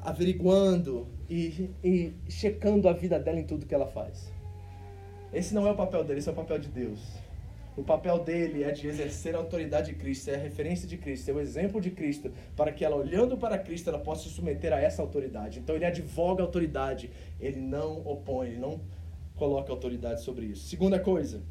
[0.03, 4.33] averiguando e, e checando a vida dela em tudo que ela faz.
[5.33, 7.01] Esse não é o papel dele, esse é o papel de Deus.
[7.77, 11.31] O papel dele é de exercer a autoridade de Cristo, é a referência de Cristo,
[11.31, 14.73] é o exemplo de Cristo, para que ela, olhando para Cristo, ela possa se submeter
[14.73, 15.59] a essa autoridade.
[15.59, 18.81] Então ele advoga a autoridade, ele não opõe, ele não
[19.37, 20.69] coloca autoridade sobre isso.
[20.69, 21.43] Segunda coisa,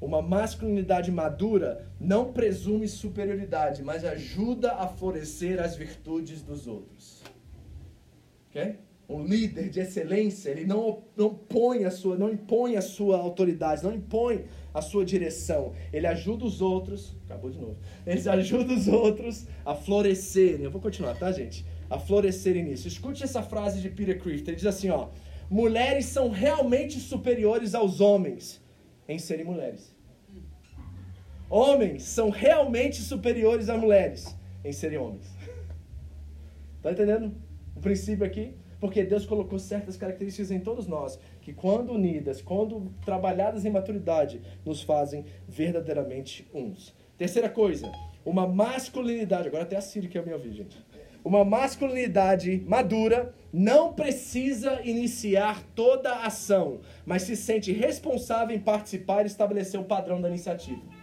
[0.00, 7.22] uma masculinidade madura não presume superioridade, mas ajuda a florescer as virtudes dos outros.
[8.48, 8.78] Ok?
[9.08, 13.82] Um líder de excelência, ele não, não, põe a sua, não impõe a sua autoridade,
[13.82, 14.44] não impõe
[14.74, 15.72] a sua direção.
[15.90, 20.62] Ele ajuda os outros, acabou de novo, ele ajuda os outros a florescerem.
[20.62, 21.64] Eu vou continuar, tá, gente?
[21.88, 22.86] A florescerem nisso.
[22.86, 25.08] Escute essa frase de Peter Crift, ele diz assim, ó,
[25.48, 28.62] mulheres são realmente superiores aos homens
[29.08, 29.96] em serem mulheres.
[31.48, 35.26] Homens são realmente superiores a mulheres em serem homens.
[36.80, 37.34] Tá entendendo
[37.74, 38.54] o princípio aqui?
[38.80, 44.40] Porque Deus colocou certas características em todos nós, que quando unidas, quando trabalhadas em maturidade,
[44.64, 46.94] nos fazem verdadeiramente uns.
[47.16, 47.90] Terceira coisa,
[48.24, 50.76] uma masculinidade, agora até a Siri quer me ouvir, gente.
[51.24, 59.24] Uma masculinidade madura não precisa iniciar toda a ação, mas se sente responsável em participar
[59.24, 60.97] e estabelecer o padrão da iniciativa.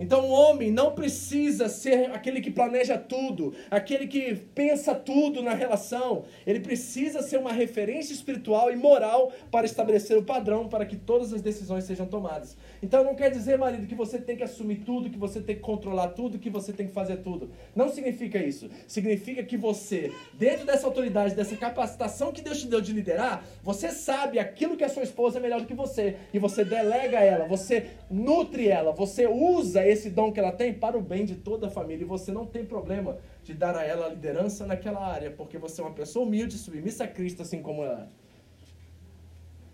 [0.00, 5.52] Então o homem não precisa ser aquele que planeja tudo, aquele que pensa tudo na
[5.52, 6.24] relação.
[6.46, 11.34] Ele precisa ser uma referência espiritual e moral para estabelecer o padrão para que todas
[11.34, 12.56] as decisões sejam tomadas.
[12.82, 15.60] Então não quer dizer, marido, que você tem que assumir tudo, que você tem que
[15.60, 17.50] controlar tudo, que você tem que fazer tudo.
[17.76, 18.70] Não significa isso.
[18.88, 23.90] Significa que você, dentro dessa autoridade, dessa capacitação que Deus te deu de liderar, você
[23.90, 27.46] sabe aquilo que a sua esposa é melhor do que você e você delega ela,
[27.46, 31.66] você nutre ela, você usa esse dom que ela tem para o bem de toda
[31.66, 32.04] a família.
[32.04, 35.80] E você não tem problema de dar a ela a liderança naquela área, porque você
[35.80, 38.08] é uma pessoa humilde, submissa a Cristo, assim como ela.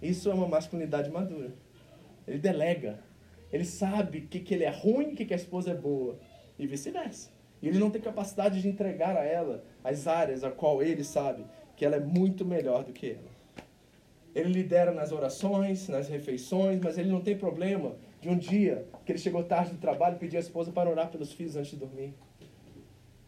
[0.00, 1.52] Isso é uma masculinidade madura.
[2.26, 2.98] Ele delega.
[3.52, 6.18] Ele sabe que, que ele é ruim que, que a esposa é boa.
[6.58, 7.30] E vice-versa.
[7.62, 11.44] E ele não tem capacidade de entregar a ela as áreas a qual ele sabe
[11.76, 13.36] que ela é muito melhor do que ela.
[14.34, 19.12] Ele lidera nas orações, nas refeições, mas ele não tem problema de um dia que
[19.12, 21.76] ele chegou tarde do trabalho e pedir à esposa para orar pelos filhos antes de
[21.76, 22.12] dormir.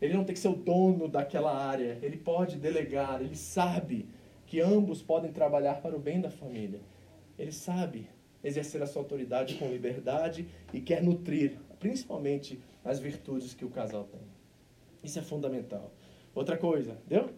[0.00, 4.08] Ele não tem que ser o dono daquela área, ele pode delegar, ele sabe
[4.44, 6.80] que ambos podem trabalhar para o bem da família.
[7.38, 8.08] Ele sabe
[8.42, 14.04] exercer a sua autoridade com liberdade e quer nutrir, principalmente, as virtudes que o casal
[14.04, 14.20] tem.
[15.02, 15.92] Isso é fundamental.
[16.34, 17.30] Outra coisa, deu?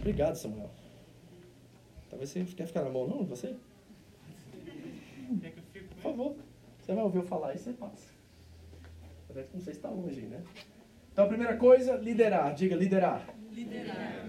[0.00, 0.70] Obrigado, Samuel.
[2.10, 3.24] Talvez você quer ficar na mão, não?
[3.24, 3.54] Você?
[5.96, 6.36] Por favor.
[6.78, 8.10] Você vai ouvir eu falar e você passa.
[9.34, 10.42] Não sei se está longe, né?
[11.12, 12.54] Então, a primeira coisa, liderar.
[12.54, 13.26] Diga, liderar.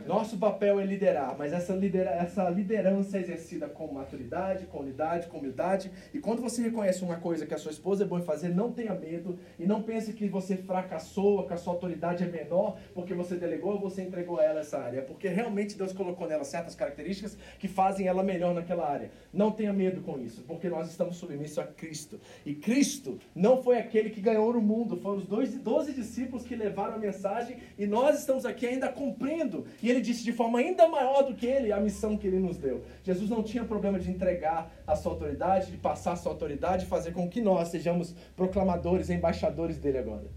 [0.05, 5.27] Nosso papel é liderar, mas essa, lidera essa liderança é exercida com maturidade, com unidade,
[5.27, 5.91] com humildade.
[6.13, 8.71] E quando você reconhece uma coisa que a sua esposa é boa em fazer, não
[8.71, 13.13] tenha medo e não pense que você fracassou, que a sua autoridade é menor porque
[13.13, 14.99] você delegou ou você entregou a ela essa área.
[14.99, 19.11] É porque realmente Deus colocou nela certas características que fazem ela melhor naquela área.
[19.33, 22.17] Não tenha medo com isso, porque nós estamos submissos a Cristo.
[22.45, 26.55] E Cristo não foi aquele que ganhou o mundo, foram os dois, 12 discípulos que
[26.55, 29.65] levaram a mensagem e nós estamos aqui ainda com cumprindo.
[29.81, 32.57] E ele disse de forma ainda maior do que ele a missão que ele nos
[32.57, 32.83] deu.
[33.03, 37.11] Jesus não tinha problema de entregar a sua autoridade, de passar a sua autoridade, fazer
[37.11, 40.27] com que nós sejamos proclamadores, embaixadores dele agora.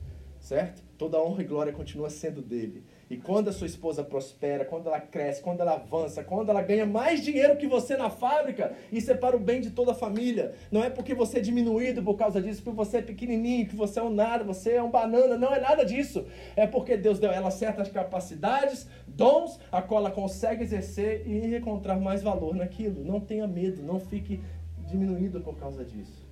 [0.40, 0.82] Certo?
[0.96, 2.82] Toda honra e glória continua sendo dele.
[3.10, 6.86] E quando a sua esposa prospera, quando ela cresce, quando ela avança, quando ela ganha
[6.86, 10.54] mais dinheiro que você na fábrica, isso é para o bem de toda a família.
[10.70, 13.98] Não é porque você é diminuído por causa disso, porque você é pequenininho, que você
[13.98, 15.36] é um nada, você é um banana.
[15.36, 16.24] Não é nada disso.
[16.54, 21.56] É porque Deus deu a ela certas capacidades, dons, a qual ela consegue exercer e
[21.56, 23.04] encontrar mais valor naquilo.
[23.04, 24.40] Não tenha medo, não fique
[24.86, 26.30] diminuído por causa disso.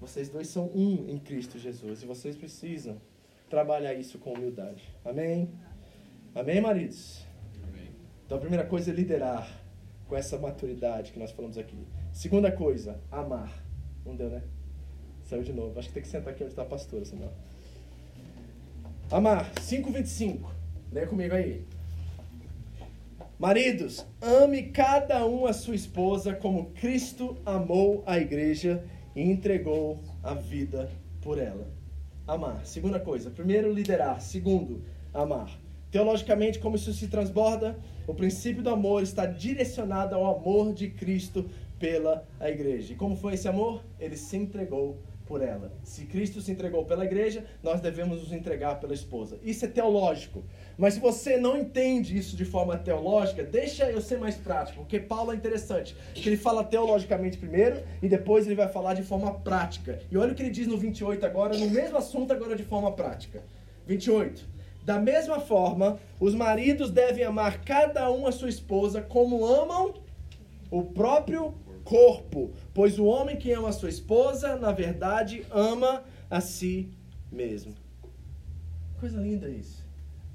[0.00, 2.96] Vocês dois são um em Cristo Jesus e vocês precisam
[3.50, 4.82] trabalhar isso com humildade.
[5.04, 5.50] Amém?
[6.36, 7.24] Amém, maridos?
[7.66, 7.88] Amém.
[8.26, 9.50] Então a primeira coisa é liderar
[10.06, 11.88] com essa maturidade que nós falamos aqui.
[12.12, 13.64] Segunda coisa, amar.
[14.04, 14.42] Não deu, né?
[15.24, 15.78] Saiu de novo.
[15.78, 17.32] Acho que tem que sentar aqui onde está a pastora, senão.
[19.10, 19.50] Amar.
[19.54, 20.46] 5,25.
[20.92, 21.64] Leia comigo aí.
[23.38, 30.34] Maridos, ame cada um a sua esposa como Cristo amou a igreja e entregou a
[30.34, 30.90] vida
[31.22, 31.66] por ela.
[32.26, 32.66] Amar.
[32.66, 33.30] Segunda coisa.
[33.30, 34.20] Primeiro, liderar.
[34.20, 35.64] Segundo, amar.
[35.96, 37.74] Teologicamente, como isso se transborda?
[38.06, 42.92] O princípio do amor está direcionado ao amor de Cristo pela a igreja.
[42.92, 43.82] E como foi esse amor?
[43.98, 45.72] Ele se entregou por ela.
[45.82, 49.38] Se Cristo se entregou pela igreja, nós devemos nos entregar pela esposa.
[49.42, 50.44] Isso é teológico.
[50.76, 55.00] Mas se você não entende isso de forma teológica, deixa eu ser mais prático, porque
[55.00, 59.32] Paulo é interessante, que ele fala teologicamente primeiro e depois ele vai falar de forma
[59.32, 59.98] prática.
[60.10, 62.92] E olha o que ele diz no 28 agora, no mesmo assunto agora de forma
[62.92, 63.42] prática.
[63.86, 64.55] 28.
[64.86, 69.94] Da mesma forma, os maridos devem amar cada um a sua esposa como amam
[70.70, 76.40] o próprio corpo, pois o homem que ama a sua esposa, na verdade, ama a
[76.40, 76.88] si
[77.32, 77.74] mesmo.
[79.00, 79.84] Coisa linda isso.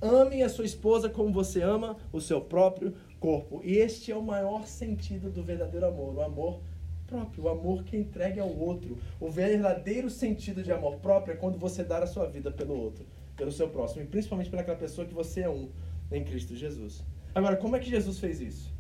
[0.02, 3.62] Ame a sua esposa como você ama o seu próprio corpo.
[3.64, 6.60] E este é o maior sentido do verdadeiro amor, o amor
[7.08, 8.98] próprio, o amor que entrega ao outro.
[9.18, 13.06] O verdadeiro sentido de amor próprio é quando você dá a sua vida pelo outro,
[13.42, 15.68] pelo seu próximo, e principalmente pelaquela pessoa que você é um
[16.12, 17.04] em Cristo Jesus.
[17.34, 18.72] Agora, como é que Jesus fez isso?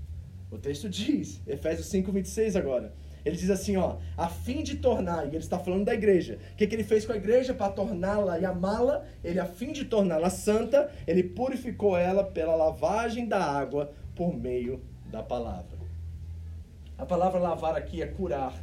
[0.51, 2.93] O texto diz, Efésios 5, 26 agora.
[3.25, 6.37] Ele diz assim, ó, a fim de tornar, e ele está falando da igreja.
[6.53, 9.03] O que, que ele fez com a igreja para torná-la e amá-la?
[9.23, 14.79] Ele, a fim de torná-la santa, ele purificou ela pela lavagem da água por meio
[15.07, 15.79] da palavra.
[16.99, 18.53] A palavra lavar aqui é curar.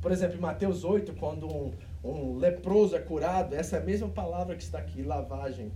[0.00, 1.72] Por exemplo, em Mateus 8, quando um,
[2.10, 5.70] um leproso é curado, essa é mesma palavra que está aqui, lavagem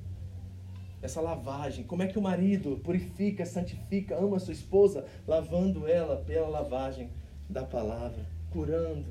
[1.02, 1.84] essa lavagem.
[1.84, 7.10] Como é que o marido purifica, santifica, ama a sua esposa, lavando ela pela lavagem
[7.50, 9.04] da palavra, curando,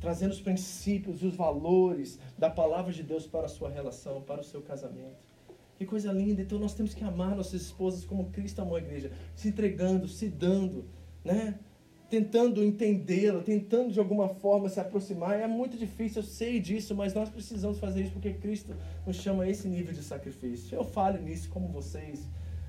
[0.00, 4.40] trazendo os princípios e os valores da palavra de Deus para a sua relação, para
[4.40, 5.32] o seu casamento.
[5.76, 6.40] Que coisa linda!
[6.40, 10.28] Então nós temos que amar nossas esposas como Cristo amou a igreja, se entregando, se
[10.28, 10.84] dando,
[11.24, 11.58] né?
[12.12, 15.40] Tentando entendê-la, tentando de alguma forma se aproximar.
[15.40, 18.74] É muito difícil, eu sei disso, mas nós precisamos fazer isso porque Cristo
[19.06, 20.76] nos chama a esse nível de sacrifício.
[20.76, 22.28] Eu falo nisso como vocês.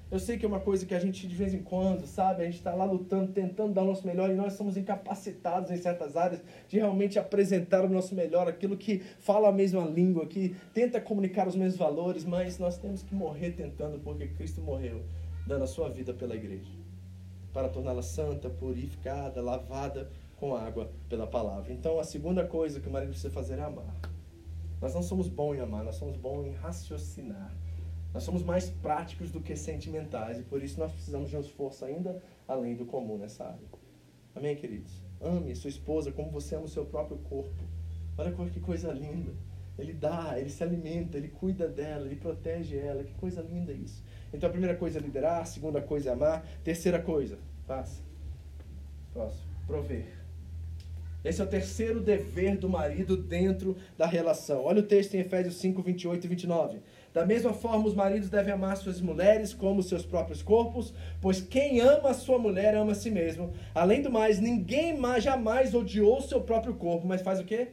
[0.09, 2.45] Eu sei que é uma coisa que a gente de vez em quando, sabe, a
[2.45, 6.15] gente está lá lutando, tentando dar o nosso melhor e nós somos incapacitados em certas
[6.15, 11.01] áreas de realmente apresentar o nosso melhor, aquilo que fala a mesma língua, que tenta
[11.01, 15.01] comunicar os mesmos valores, mas nós temos que morrer tentando porque Cristo morreu,
[15.45, 16.82] dando a sua vida pela igreja
[17.53, 21.71] para torná-la santa, purificada, lavada com água pela palavra.
[21.71, 23.95] Então, a segunda coisa que o marido precisa fazer é amar.
[24.81, 27.55] Nós não somos bons em amar, nós somos bons em raciocinar.
[28.13, 31.85] Nós somos mais práticos do que sentimentais e por isso nós precisamos de um esforço
[31.85, 33.67] ainda além do comum nessa área.
[34.35, 35.01] Amém, queridos?
[35.21, 37.63] Ame sua esposa como você ama o seu próprio corpo.
[38.17, 39.31] Olha que coisa linda.
[39.77, 43.03] Ele dá, ele se alimenta, ele cuida dela, ele protege ela.
[43.03, 44.03] Que coisa linda isso.
[44.33, 48.01] Então a primeira coisa é liderar, a segunda coisa é amar, terceira coisa, passa.
[49.13, 50.23] Próximo, prover.
[51.23, 54.65] Esse é o terceiro dever do marido dentro da relação.
[54.65, 56.79] Olha o texto em Efésios 5, 28 e 29.
[57.13, 61.79] Da mesma forma, os maridos devem amar suas mulheres como seus próprios corpos, pois quem
[61.79, 63.53] ama a sua mulher ama a si mesmo.
[63.73, 67.69] Além do mais, ninguém mais, jamais odiou seu próprio corpo, mas faz o quê?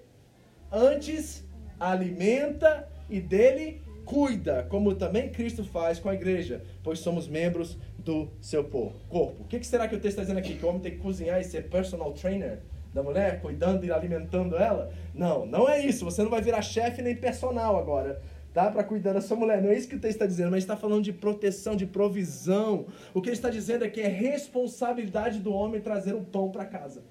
[0.71, 1.45] Antes
[1.81, 8.29] alimenta e dele cuida, como também Cristo faz com a igreja, pois somos membros do
[8.41, 8.97] seu corpo.
[9.09, 10.57] O que será que o texto está dizendo aqui?
[10.57, 12.59] Que o homem tem que cozinhar e ser personal trainer
[12.93, 14.93] da mulher, cuidando e alimentando ela?
[15.15, 16.05] Não, não é isso.
[16.05, 18.21] Você não vai virar chefe nem personal agora
[18.53, 18.69] tá?
[18.69, 19.63] Para cuidar da sua mulher.
[19.63, 22.87] Não é isso que o texto está dizendo, mas está falando de proteção, de provisão.
[23.15, 26.65] O que ele está dizendo é que é responsabilidade do homem trazer o pão para
[26.65, 27.05] casa.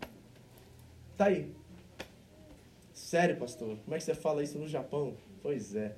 [1.15, 1.49] Tá aí.
[2.93, 3.77] Sério, pastor?
[3.85, 5.13] Como é que você fala isso no Japão?
[5.41, 5.95] Pois é.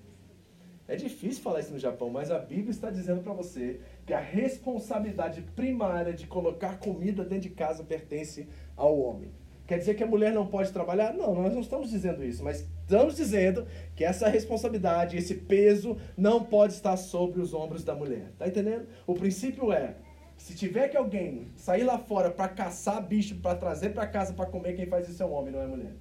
[0.88, 4.20] É difícil falar isso no Japão, mas a Bíblia está dizendo para você que a
[4.20, 9.32] responsabilidade primária de colocar comida dentro de casa pertence ao homem.
[9.68, 11.14] Quer dizer que a mulher não pode trabalhar?
[11.14, 13.66] Não, nós não estamos dizendo isso, mas estamos dizendo
[13.96, 18.34] que essa responsabilidade, esse peso, não pode estar sobre os ombros da mulher.
[18.38, 18.86] Tá entendendo?
[19.08, 19.96] O princípio é:
[20.36, 24.46] se tiver que alguém sair lá fora para caçar bicho para trazer para casa para
[24.46, 25.94] comer, quem faz isso é o homem, não é mulher.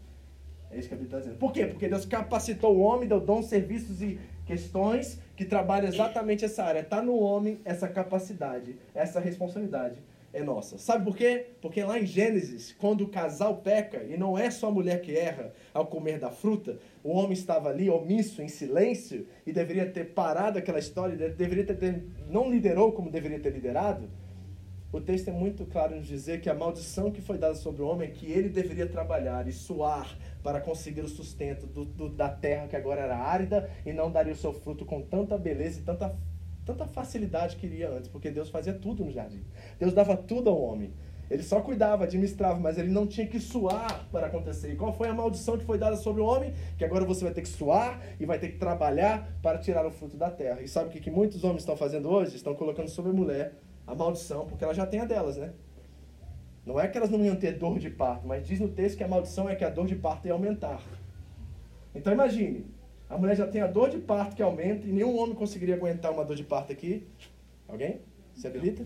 [0.71, 1.39] É isso que a Bíblia está dizendo.
[1.39, 1.67] Por quê?
[1.67, 6.81] Porque Deus capacitou o homem, deu dons, serviços e questões que trabalham exatamente essa área.
[6.81, 9.97] Está no homem essa capacidade, essa responsabilidade
[10.33, 10.79] é nossa.
[10.79, 11.47] Sabe por quê?
[11.61, 15.17] Porque lá em Gênesis, quando o casal peca, e não é só a mulher que
[15.17, 20.13] erra ao comer da fruta, o homem estava ali omisso, em silêncio, e deveria ter
[20.13, 24.09] parado aquela história, deveria ter, não liderou como deveria ter liderado.
[24.93, 27.87] O texto é muito claro em dizer que a maldição que foi dada sobre o
[27.87, 32.29] homem é que ele deveria trabalhar e suar para conseguir o sustento do, do, da
[32.29, 35.83] terra que agora era árida e não daria o seu fruto com tanta beleza e
[35.83, 36.17] tanta,
[36.65, 39.45] tanta facilidade que iria antes, porque Deus fazia tudo no jardim.
[39.79, 40.93] Deus dava tudo ao homem.
[41.31, 44.73] Ele só cuidava, administrava, mas ele não tinha que suar para acontecer.
[44.73, 46.53] E qual foi a maldição que foi dada sobre o homem?
[46.77, 49.93] Que agora você vai ter que suar e vai ter que trabalhar para tirar o
[49.93, 50.61] fruto da terra.
[50.61, 52.35] E sabe o que, que muitos homens estão fazendo hoje?
[52.35, 53.55] Estão colocando sobre a mulher
[53.87, 55.53] a maldição, porque ela já tem a delas, né?
[56.65, 59.05] Não é que elas não iam ter dor de parto, mas diz no texto que
[59.05, 60.83] a maldição é que a dor de parto ia aumentar.
[61.95, 62.67] Então imagine,
[63.09, 66.13] a mulher já tem a dor de parto que aumenta e nenhum homem conseguiria aguentar
[66.13, 67.07] uma dor de parto aqui.
[67.67, 68.01] Alguém?
[68.35, 68.85] Se habilita?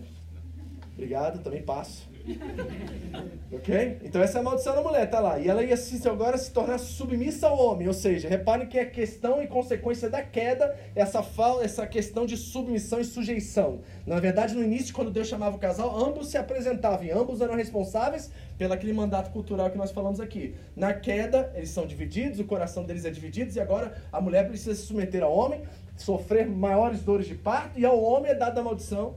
[0.93, 2.09] Obrigado, também passo.
[3.51, 3.99] Ok?
[4.03, 5.39] Então essa é a maldição da mulher, tá lá.
[5.39, 7.87] E ela ia se, agora se tornar submissa ao homem.
[7.87, 12.35] Ou seja, reparem que é questão e consequência da queda, essa, fala, essa questão de
[12.35, 13.79] submissão e sujeição.
[14.05, 17.55] Na verdade, no início, quando Deus chamava o casal, ambos se apresentavam e ambos eram
[17.55, 20.55] responsáveis pelo aquele mandato cultural que nós falamos aqui.
[20.75, 24.75] Na queda, eles são divididos, o coração deles é dividido, e agora a mulher precisa
[24.75, 25.61] se submeter ao homem,
[25.95, 29.15] sofrer maiores dores de parto, e ao homem é dada a maldição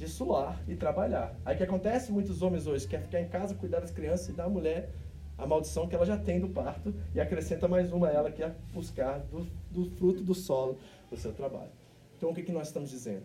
[0.00, 1.36] de suar e trabalhar.
[1.44, 2.10] Aí o que acontece?
[2.10, 4.88] Muitos homens hoje querem ficar em casa, cuidar das crianças e dar à mulher
[5.36, 8.42] a maldição que ela já tem do parto e acrescenta mais uma a ela que
[8.42, 10.78] é buscar do, do fruto do solo
[11.10, 11.70] do seu trabalho.
[12.16, 13.24] Então o que, que nós estamos dizendo?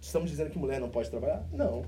[0.00, 1.46] Estamos dizendo que mulher não pode trabalhar?
[1.52, 1.84] Não.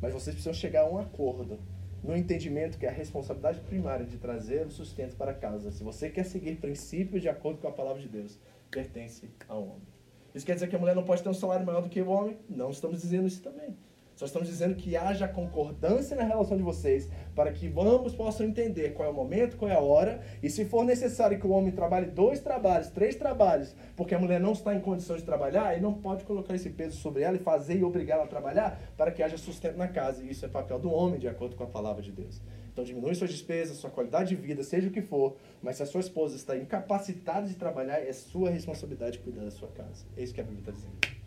[0.00, 1.58] Mas vocês precisam chegar a um acordo,
[2.00, 5.72] no entendimento que é a responsabilidade primária de trazer o sustento para casa.
[5.72, 8.38] Se você quer seguir princípios de acordo com a palavra de Deus,
[8.70, 9.91] pertence ao homem.
[10.34, 12.08] Isso quer dizer que a mulher não pode ter um salário maior do que o
[12.08, 12.38] homem?
[12.48, 13.76] Não estamos dizendo isso também.
[14.14, 18.92] Só estamos dizendo que haja concordância na relação de vocês para que ambos possam entender
[18.92, 21.72] qual é o momento, qual é a hora, e se for necessário que o homem
[21.72, 25.82] trabalhe dois trabalhos, três trabalhos, porque a mulher não está em condições de trabalhar, ele
[25.82, 29.10] não pode colocar esse peso sobre ela e fazer e obrigar ela a trabalhar para
[29.10, 30.22] que haja sustento na casa.
[30.22, 32.40] E isso é papel do homem, de acordo com a palavra de Deus.
[32.72, 35.86] Então diminui suas despesas, sua qualidade de vida, seja o que for, mas se a
[35.86, 40.06] sua esposa está incapacitada de trabalhar, é sua responsabilidade cuidar da sua casa.
[40.16, 41.22] É isso que a Bíblia está dizendo.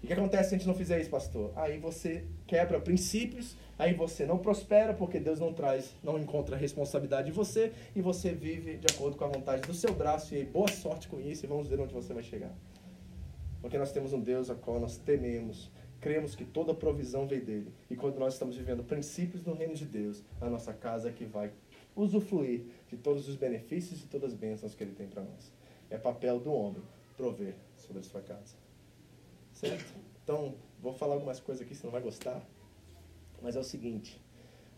[0.00, 1.52] E o que acontece se a gente não fizer isso, pastor?
[1.56, 7.30] Aí você quebra princípios, aí você não prospera porque Deus não traz, não encontra responsabilidade
[7.30, 10.68] em você e você vive de acordo com a vontade do seu braço e boa
[10.68, 12.54] sorte com isso e vamos ver onde você vai chegar.
[13.60, 15.68] Porque nós temos um Deus a qual nós tememos,
[16.00, 17.72] cremos que toda provisão vem dele.
[17.90, 21.24] E quando nós estamos vivendo princípios no reino de Deus, a nossa casa é que
[21.24, 21.52] vai
[21.94, 25.52] usufruir de todos os benefícios e todas as bênçãos que ele tem para nós.
[25.90, 26.82] É papel do homem
[27.16, 28.54] prover sobre a sua casa.
[29.52, 29.92] Certo?
[30.22, 32.46] Então, vou falar algumas coisas aqui, você não vai gostar.
[33.42, 34.20] Mas é o seguinte.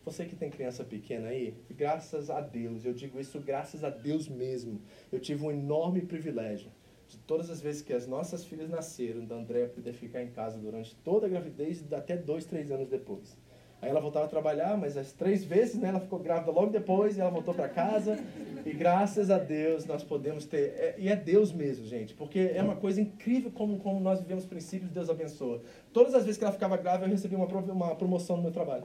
[0.04, 4.28] Você que tem criança pequena aí, graças a Deus, eu digo isso graças a Deus
[4.28, 4.80] mesmo.
[5.12, 6.70] Eu tive um enorme privilégio
[7.10, 10.56] de todas as vezes que as nossas filhas nasceram, da Andréia poder ficar em casa
[10.58, 13.36] durante toda a gravidez, até dois, três anos depois.
[13.82, 17.16] Aí ela voltava a trabalhar, mas as três vezes né, ela ficou grávida logo depois
[17.16, 18.16] e ela voltou para casa.
[18.64, 20.74] E graças a Deus nós podemos ter.
[20.76, 24.44] É, e é Deus mesmo, gente, porque é uma coisa incrível como, como nós vivemos
[24.44, 25.62] princípios, Deus abençoa.
[25.92, 28.84] Todas as vezes que ela ficava grávida, eu recebi uma, uma promoção no meu trabalho.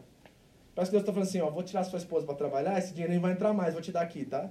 [0.73, 3.11] Parece que Deus está falando assim: ó, vou tirar sua esposa para trabalhar, esse dinheiro
[3.11, 4.49] nem vai entrar mais, vou te dar aqui, tá?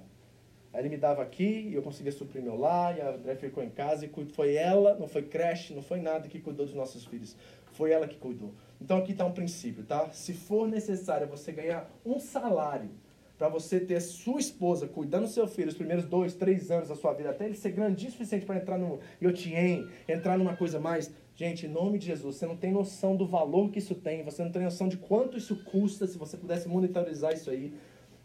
[0.74, 3.62] Aí ele me dava aqui e eu conseguia suprir meu lar, e a André ficou
[3.62, 7.06] em casa e foi ela, não foi creche, não foi nada que cuidou dos nossos
[7.06, 7.36] filhos.
[7.74, 8.52] Foi ela que cuidou.
[8.80, 10.10] Então aqui está um princípio, tá?
[10.10, 12.90] Se for necessário você ganhar um salário
[13.38, 16.96] para você ter sua esposa cuidando do seu filho os primeiros dois, três anos da
[16.96, 20.80] sua vida, até ele ser grandinho o suficiente para entrar no Yotien, entrar numa coisa
[20.80, 21.08] mais.
[21.36, 24.42] Gente, em nome de Jesus, você não tem noção do valor que isso tem, você
[24.42, 27.72] não tem noção de quanto isso custa, se você pudesse monetarizar isso aí,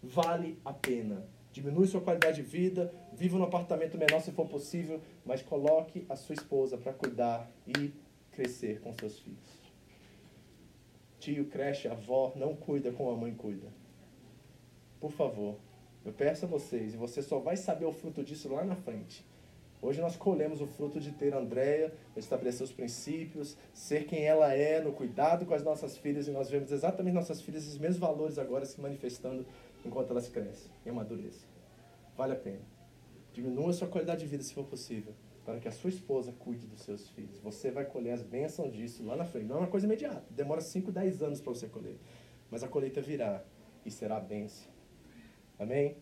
[0.02, 5.02] vale a pena diminui sua qualidade de vida, viva num apartamento menor se for possível,
[5.26, 7.94] mas coloque a sua esposa para cuidar e
[8.32, 9.60] crescer com seus filhos.
[11.20, 13.68] Tio cresce, a avó não cuida como a mãe cuida.
[15.00, 15.58] Por favor,
[16.06, 19.26] eu peço a vocês, e você só vai saber o fruto disso lá na frente.
[19.82, 24.82] Hoje nós colhemos o fruto de ter Andréia, estabelecer os princípios, ser quem ela é,
[24.82, 28.38] no cuidado com as nossas filhas, e nós vemos exatamente nossas filhas, esses mesmos valores
[28.38, 29.46] agora se manifestando
[29.86, 31.48] enquanto elas crescem e amadurecem.
[32.16, 32.62] Vale a pena.
[33.34, 35.14] Diminua a sua qualidade de vida se for possível,
[35.46, 37.40] para que a sua esposa cuide dos seus filhos.
[37.40, 39.46] Você vai colher as bênçãos disso lá na frente.
[39.46, 41.98] Não é uma coisa imediata, demora 5, 10 anos para você colher.
[42.52, 43.44] Mas a colheita virá
[43.86, 44.70] e será a bênção.
[45.58, 45.98] Amém?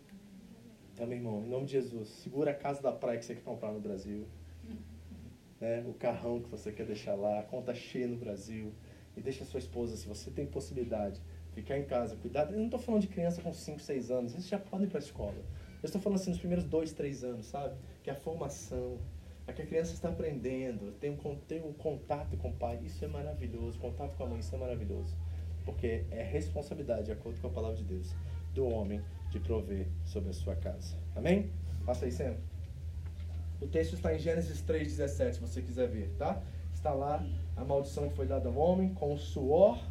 [0.99, 1.43] Amém, irmão.
[1.45, 4.27] Em nome de Jesus, segura a casa da praia que você quer comprar no Brasil.
[5.59, 5.83] Né?
[5.87, 8.73] O carrão que você quer deixar lá, a conta cheia no Brasil.
[9.15, 11.21] E deixa a sua esposa, se você tem possibilidade,
[11.57, 12.51] ficar em casa, cuidar.
[12.51, 14.99] Eu não estou falando de criança com 5, 6 anos, eles já podem ir para
[14.99, 15.37] a escola.
[15.81, 17.75] Eu estou falando assim nos primeiros 2, 3 anos, sabe?
[18.03, 18.99] Que é a formação,
[19.47, 23.03] é que a criança está aprendendo, tem um, tem um contato com o pai, isso
[23.03, 25.15] é maravilhoso, contato com a mãe, isso é maravilhoso.
[25.65, 28.13] Porque é responsabilidade, de acordo com a palavra de Deus,
[28.53, 29.01] do homem
[29.31, 30.95] de prover sobre a sua casa.
[31.15, 31.49] Amém?
[31.85, 32.35] Passa aí, Sam.
[33.59, 36.41] O texto está em Gênesis 3,17, se você quiser ver, tá?
[36.71, 39.83] Está lá a maldição que foi dada ao homem com o suor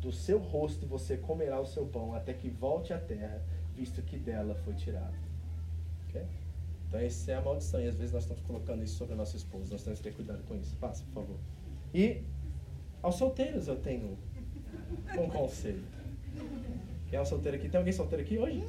[0.00, 3.42] do seu rosto você comerá o seu pão até que volte à terra,
[3.74, 5.14] visto que dela foi tirado.
[6.08, 6.24] Okay?
[6.88, 7.80] Então essa é a maldição.
[7.80, 9.72] E às vezes nós estamos colocando isso sobre a nossa esposa.
[9.72, 10.76] Nós temos que ter cuidado com isso.
[10.76, 11.38] Passa, por favor.
[11.92, 12.22] E
[13.02, 14.16] aos solteiros eu tenho
[15.18, 15.84] um conselho.
[17.08, 17.68] Quem é o solteiro aqui?
[17.68, 18.64] Tem alguém solteiro aqui hoje?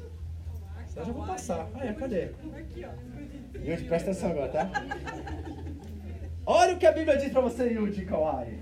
[0.96, 1.68] Eu já vou passar.
[1.74, 2.30] Ah, é, cadê?
[3.54, 4.70] Yudi, presta atenção agora, tá?
[6.44, 8.58] Olha o que a Bíblia diz pra você, Yudi Kawai.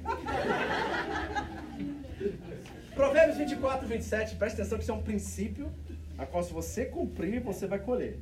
[2.96, 5.70] Provérbios 24, 27, presta atenção que isso é um princípio
[6.16, 8.18] a qual se você cumprir, você vai colher.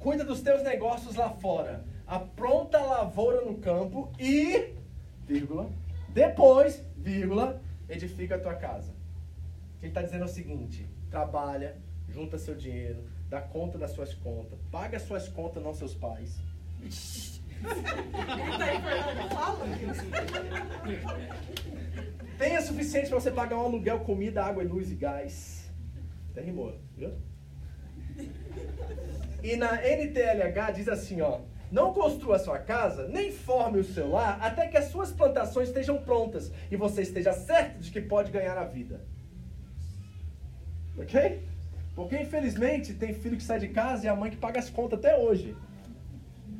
[0.00, 1.84] Cuida dos teus negócios lá fora.
[2.04, 4.74] Apronta a lavoura no campo e,
[5.24, 5.70] vírgula,
[6.08, 8.92] depois, vírgula, edifica a tua casa.
[9.80, 11.76] Ele está dizendo o seguinte: trabalha,
[12.08, 16.40] junta seu dinheiro, dá conta das suas contas, paga as suas contas, não seus pais.
[22.38, 25.68] Tenha suficiente para você pagar um aluguel, comida, água, luz e gás.
[26.30, 27.12] Até rimou, viu?
[29.42, 31.40] E na NTLH diz assim, ó.
[31.70, 35.98] Não construa sua casa, nem forme o seu lar, até que as suas plantações estejam
[35.98, 39.04] prontas e você esteja certo de que pode ganhar a vida.
[40.96, 41.42] Ok?
[41.94, 44.98] Porque infelizmente tem filho que sai de casa e a mãe que paga as contas
[44.98, 45.54] até hoje.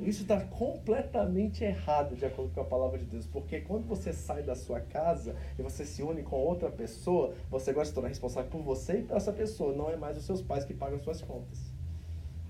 [0.00, 3.26] Isso está completamente errado de acordo com a palavra de Deus.
[3.26, 7.72] Porque quando você sai da sua casa e você se une com outra pessoa, você
[7.72, 9.74] gosta de tornar responsável por você e por essa pessoa.
[9.74, 11.72] Não é mais os seus pais que pagam suas contas.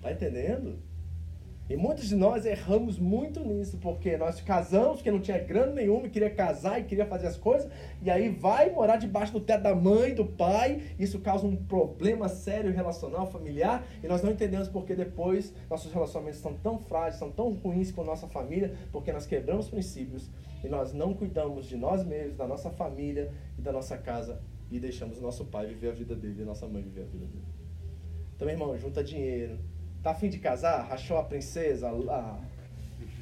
[0.03, 0.79] Tá entendendo?
[1.69, 6.09] E muitos de nós erramos muito nisso, porque nós casamos, porque não tinha grana nenhuma,
[6.09, 9.75] queria casar e queria fazer as coisas, e aí vai morar debaixo do teto da
[9.75, 14.95] mãe, do pai, isso causa um problema sério relacional, familiar, e nós não entendemos porque
[14.95, 19.69] depois nossos relacionamentos são tão frágeis, são tão ruins com nossa família, porque nós quebramos
[19.69, 20.31] princípios
[20.65, 24.41] e nós não cuidamos de nós mesmos, da nossa família e da nossa casa,
[24.71, 27.45] e deixamos nosso pai viver a vida dele e nossa mãe viver a vida dele.
[28.35, 29.59] Então, irmão, junta dinheiro,
[30.03, 30.87] Tá afim de casar?
[30.89, 31.91] Rachou a princesa?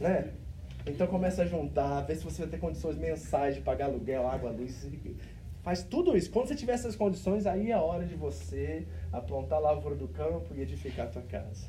[0.00, 0.32] Né?
[0.86, 4.50] Então começa a juntar, vê se você vai ter condições mensais de pagar aluguel, água,
[4.50, 4.86] luz.
[5.62, 6.30] Faz tudo isso.
[6.30, 10.06] Quando você tiver essas condições, aí é a hora de você aprontar a lavoura do
[10.06, 11.66] campo e edificar a tua casa.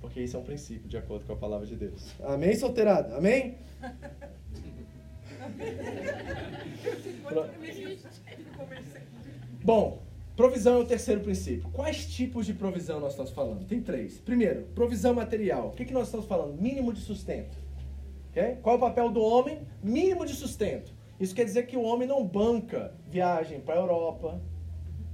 [0.00, 2.14] Porque isso é um princípio, de acordo com a palavra de Deus.
[2.22, 3.16] Amém, solteirada?
[3.16, 3.56] Amém?
[9.64, 10.05] Bom,
[10.36, 11.68] provisão é o terceiro princípio.
[11.70, 13.64] Quais tipos de provisão nós estamos falando?
[13.64, 14.18] Tem três.
[14.18, 15.68] Primeiro, provisão material.
[15.68, 16.60] O que, que nós estamos falando?
[16.60, 17.56] Mínimo de sustento.
[18.30, 18.58] Ok?
[18.62, 19.62] Qual é o papel do homem?
[19.82, 20.92] Mínimo de sustento.
[21.18, 24.38] Isso quer dizer que o homem não banca viagem para a Europa.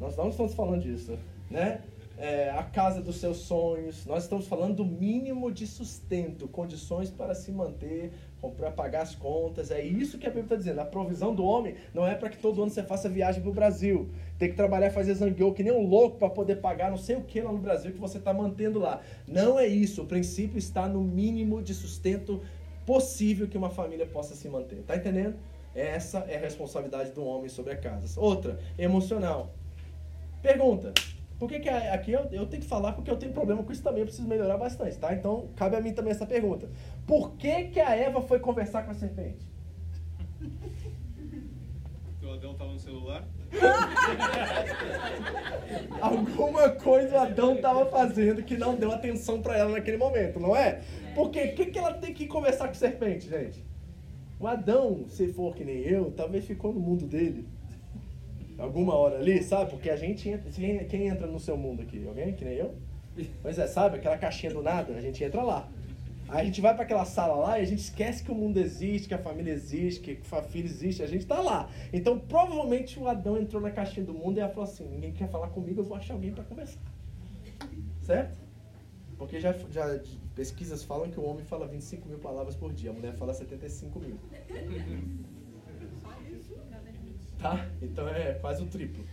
[0.01, 1.17] Nós não estamos falando disso,
[1.49, 1.83] né?
[2.19, 4.05] É, a casa dos seus sonhos.
[4.05, 8.13] Nós estamos falando do mínimo de sustento, condições para se manter,
[8.51, 9.71] para pagar as contas.
[9.71, 10.81] É isso que a Bíblia está dizendo.
[10.81, 13.55] A provisão do homem não é para que todo ano você faça viagem para o
[13.55, 14.11] Brasil.
[14.39, 17.23] Tem que trabalhar fazer zangueou que nem um louco para poder pagar não sei o
[17.23, 19.01] que lá no Brasil que você está mantendo lá.
[19.27, 20.03] Não é isso.
[20.03, 22.41] O princípio está no mínimo de sustento
[22.85, 24.83] possível que uma família possa se manter.
[24.83, 25.37] Tá entendendo?
[25.75, 28.21] Essa é a responsabilidade do homem sobre a casa.
[28.21, 29.55] Outra, emocional.
[30.43, 30.93] Pergunta.
[31.43, 33.83] Por que, que aqui eu, eu tenho que falar porque eu tenho problema com isso
[33.83, 35.13] também, eu preciso melhorar bastante, tá?
[35.13, 36.71] Então, cabe a mim também essa pergunta.
[37.05, 39.45] Por que, que a Eva foi conversar com a serpente?
[42.05, 43.27] Porque o Adão tava no celular.
[46.01, 50.55] Alguma coisa o Adão estava fazendo que não deu atenção para ela naquele momento, não
[50.55, 50.81] é?
[51.13, 53.67] Porque o que, que ela tem que conversar com a serpente, gente?
[54.39, 57.49] O Adão, se for que nem eu, talvez ficou no mundo dele.
[58.63, 59.71] Alguma hora ali, sabe?
[59.71, 60.49] Porque a gente entra.
[60.51, 62.07] Quem, entra no seu mundo aqui?
[62.07, 62.75] Alguém que nem eu?
[63.43, 63.97] Pois é, sabe?
[63.97, 65.69] Aquela caixinha do nada, a gente entra lá.
[66.29, 68.59] Aí a gente vai para aquela sala lá e a gente esquece que o mundo
[68.59, 71.69] existe, que a família existe, que a filha existe, a gente tá lá.
[71.93, 75.29] Então provavelmente o Adão entrou na caixinha do mundo e ela falou assim: ninguém quer
[75.29, 76.81] falar comigo, eu vou achar alguém para conversar.
[78.01, 78.39] Certo?
[79.19, 80.01] Porque já, já
[80.37, 83.99] pesquisas falam que o homem fala 25 mil palavras por dia, a mulher fala 75
[83.99, 84.17] mil.
[87.43, 87.69] Tá?
[87.83, 89.05] Então é quase o triplo.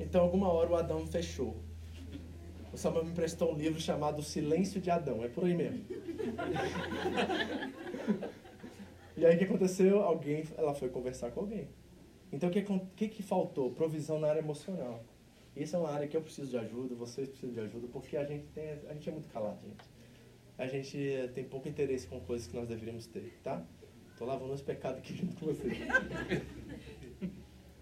[0.00, 1.54] Então, alguma hora o Adão fechou.
[2.72, 5.22] O Samuel me emprestou um livro chamado Silêncio de Adão.
[5.22, 5.84] É por aí mesmo.
[9.16, 10.02] e aí o que aconteceu?
[10.02, 11.68] Alguém, ela foi conversar com alguém.
[12.32, 12.62] Então o que,
[12.96, 13.70] que, que faltou?
[13.72, 15.02] Provisão na área emocional.
[15.56, 18.24] Isso é uma área que eu preciso de ajuda, vocês precisam de ajuda, porque a
[18.24, 19.84] gente, tem, a gente é muito calado, gente.
[20.56, 23.64] A gente tem pouco interesse com coisas que nós deveríamos ter, tá?
[24.16, 25.78] Tô lavando os pecados aqui junto com vocês.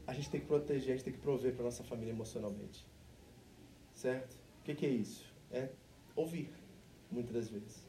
[0.07, 2.87] A gente tem que proteger, a gente tem que prover para nossa família emocionalmente.
[3.95, 4.35] Certo?
[4.61, 5.25] O que, que é isso?
[5.51, 5.69] É
[6.15, 6.51] ouvir,
[7.11, 7.85] muitas das vezes.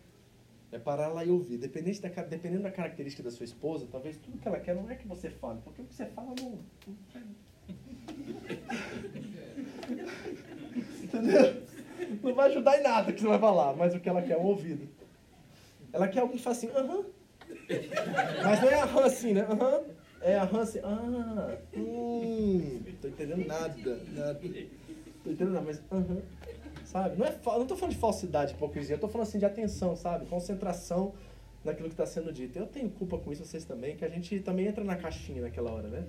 [0.72, 1.57] É parar lá e ouvir.
[1.57, 4.95] Dependente da, dependendo da característica da sua esposa, talvez tudo que ela quer não é
[4.95, 6.59] que você fale, porque o que você fala não.
[11.03, 11.63] Entendeu?
[12.22, 14.38] Não vai ajudar em nada que você vai falar, mas o que ela quer é
[14.38, 14.88] um ouvido.
[15.93, 17.05] Ela quer alguém que faça assim, aham.
[18.43, 19.41] Mas não é aham assim, né?
[19.41, 19.84] Aham.
[20.22, 24.39] É aham assim, ah, hum, tô entendendo nada, nada.
[25.24, 26.22] Tô entendendo nada, mas aham.
[26.86, 27.18] sabe?
[27.18, 30.26] Não, é, não tô falando de falsidade, hipocrisia, eu tô falando assim de atenção, sabe?
[30.26, 31.13] Concentração
[31.63, 32.57] naquilo que está sendo dito.
[32.57, 35.72] Eu tenho culpa com isso, vocês também, que a gente também entra na caixinha naquela
[35.72, 36.07] hora, né?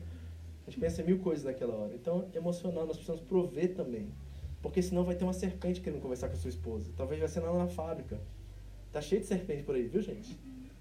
[0.66, 1.94] A gente pensa em mil coisas naquela hora.
[1.94, 4.12] Então, emocional, nós precisamos prover também.
[4.60, 6.90] Porque senão vai ter uma serpente querendo conversar com a sua esposa.
[6.96, 8.20] Talvez vai ser lá na fábrica.
[8.92, 10.38] Tá cheio de serpente por aí, viu, gente?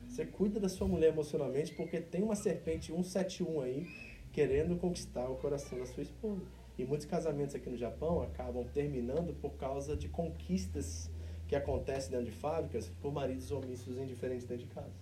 [0.08, 3.88] Você cuida da sua mulher emocionalmente porque tem uma serpente 171 aí
[4.32, 6.46] querendo conquistar o coração da sua esposa.
[6.78, 11.10] E muitos casamentos aqui no Japão acabam terminando por causa de conquistas
[11.48, 14.94] que acontecem dentro de fábricas por maridos omissos indiferentes dentro de casa.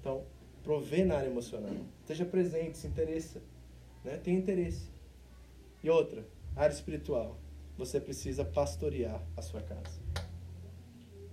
[0.00, 0.24] Então,
[0.62, 1.74] prover na área emocional.
[2.00, 3.40] Esteja presente, se interessa.
[4.04, 4.18] Né?
[4.18, 4.90] Tenha interesse.
[5.82, 7.38] E outra, área espiritual.
[7.78, 10.00] Você precisa pastorear a sua casa.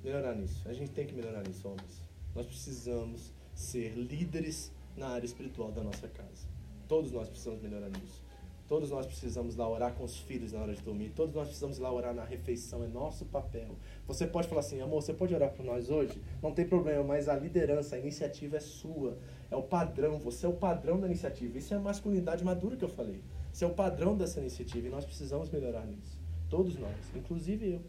[0.04, 0.68] Melhorar nisso.
[0.68, 2.03] A gente tem que melhorar nisso, homens.
[2.36, 6.48] Nós precisamos ser líderes na área espiritual da nossa casa.
[6.88, 8.24] Todos nós precisamos melhorar nisso.
[8.68, 11.12] Todos nós precisamos lá orar com os filhos na hora de dormir.
[11.16, 12.84] Todos nós precisamos lá orar na refeição.
[12.84, 13.76] É nosso papel.
[14.08, 16.22] Você pode falar assim, amor, você pode orar por nós hoje?
[16.42, 19.18] Não tem problema, mas a liderança, a iniciativa é sua.
[19.52, 20.18] É o padrão.
[20.20, 21.58] Você é o padrão da iniciativa.
[21.58, 23.22] Isso é a masculinidade madura que eu falei.
[23.52, 26.20] Isso é o padrão dessa iniciativa e nós precisamos melhorar nisso.
[26.50, 27.82] Todos nós, inclusive eu.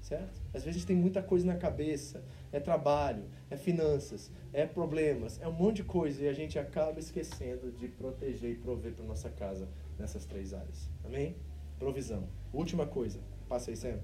[0.00, 0.40] Certo?
[0.54, 2.24] Às vezes a gente tem muita coisa na cabeça.
[2.52, 6.98] É trabalho, é finanças, é problemas, é um monte de coisa e a gente acaba
[6.98, 10.90] esquecendo de proteger e prover para nossa casa nessas três áreas.
[11.04, 11.36] Amém?
[11.78, 12.28] Provisão.
[12.52, 13.20] Última coisa.
[13.48, 14.02] Passa aí sempre.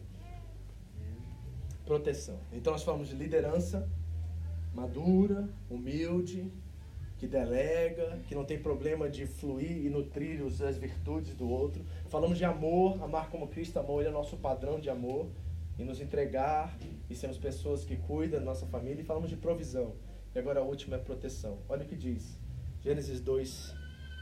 [1.84, 2.38] Proteção.
[2.52, 3.88] Então nós falamos de liderança
[4.76, 6.52] madura, humilde,
[7.16, 11.82] que delega, que não tem problema de fluir e nutrir as virtudes do outro.
[12.08, 15.26] Falamos de amor, amar como Cristo amou, ele é nosso padrão de amor
[15.78, 16.76] e nos entregar
[17.08, 19.02] e sermos pessoas que cuidam da nossa família.
[19.02, 19.94] E falamos de provisão.
[20.34, 21.58] E agora a última é proteção.
[21.68, 22.38] Olha o que diz.
[22.82, 23.74] Gênesis 2,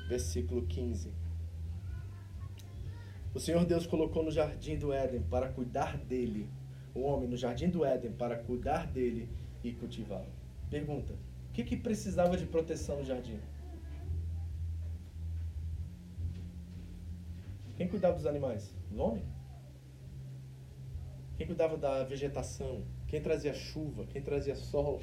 [0.08, 1.12] versículo 15.
[3.34, 6.48] O Senhor Deus colocou no jardim do Éden para cuidar dele.
[6.94, 9.28] O homem no jardim do Éden para cuidar dele
[9.62, 10.32] e cultivá-lo.
[10.70, 11.14] Pergunta:
[11.48, 13.40] o que, que precisava de proteção no jardim?
[17.76, 18.72] Quem cuidava dos animais?
[18.92, 19.24] O homem?
[21.36, 22.82] Quem cuidava da vegetação?
[23.08, 24.06] Quem trazia chuva?
[24.06, 25.00] Quem trazia sol?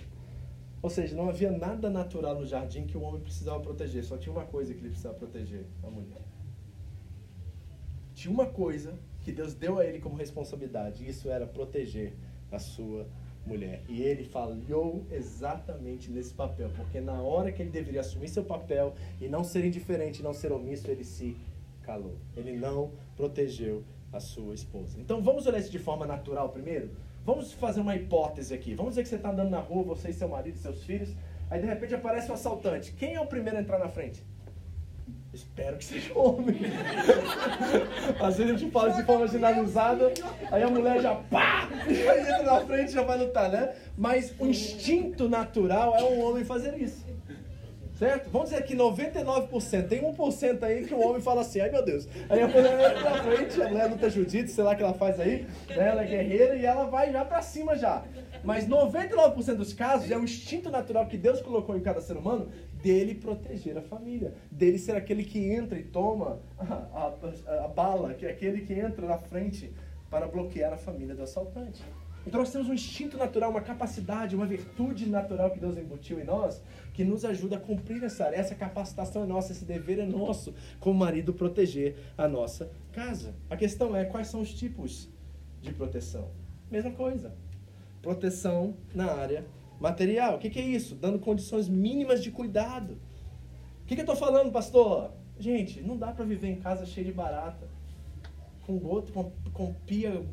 [0.82, 4.04] Ou seja, não havia nada natural no jardim que o homem precisava proteger.
[4.04, 6.22] Só tinha uma coisa que ele precisava proteger: a mulher.
[8.14, 12.14] Tinha uma coisa que Deus deu a ele como responsabilidade, e isso era proteger
[12.52, 13.08] a sua
[13.46, 13.84] mulher.
[13.88, 18.94] E ele falhou exatamente nesse papel, porque na hora que ele deveria assumir seu papel
[19.20, 21.36] e não ser indiferente, não ser omisso, ele se
[21.82, 22.16] calou.
[22.36, 23.84] Ele não protegeu
[24.14, 25.00] a sua esposa.
[25.00, 26.92] Então vamos olhar isso de forma natural primeiro?
[27.26, 28.74] Vamos fazer uma hipótese aqui.
[28.74, 31.10] Vamos dizer que você está andando na rua, você e seu marido seus filhos,
[31.50, 32.94] aí de repente aparece um assaltante.
[32.94, 34.24] Quem é o primeiro a entrar na frente?
[35.34, 36.60] Espero que seja homem.
[38.20, 40.12] Às vezes a gente fala de forma generalizada,
[40.52, 41.70] aí a mulher já pá!
[41.88, 43.74] Aí entra na frente e já vai lutar, né?
[43.98, 47.06] Mas o instinto natural é um homem fazer isso.
[48.02, 48.32] Certo?
[48.32, 52.08] Vamos dizer que 99%, tem 1% aí que o homem fala assim, ai meu Deus.
[52.28, 54.96] Aí a mulher entra na frente, a mulher luta jiu-jitsu, sei lá o que ela
[54.96, 55.88] faz aí, né?
[55.90, 58.04] ela é guerreira e ela vai já pra cima já.
[58.44, 62.50] Mas 99% dos casos é o instinto natural que Deus colocou em cada ser humano
[62.82, 67.12] dele proteger a família, dele ser aquele que entra e toma a,
[67.46, 69.72] a- a bala, que é aquele que entra na frente
[70.10, 71.84] para bloquear a família do assaltante.
[72.26, 76.24] Então nós temos um instinto natural, uma capacidade, uma virtude natural que Deus embutiu em
[76.24, 76.62] nós,
[76.94, 78.26] que nos ajuda a cumprir essa.
[78.26, 83.34] Essa capacitação é nossa, esse dever é nosso, como marido, proteger a nossa casa.
[83.50, 85.10] A questão é quais são os tipos
[85.62, 86.30] de proteção.
[86.70, 87.34] Mesma coisa.
[88.02, 89.46] Proteção na área
[89.80, 90.36] material.
[90.36, 90.96] O que, que é isso?
[90.96, 92.98] Dando condições mínimas de cuidado.
[93.84, 95.12] O que, que eu estou falando, pastor?
[95.40, 97.68] Gente, não dá para viver em casa cheia de barata.
[98.66, 100.24] Com gota, com, com pia,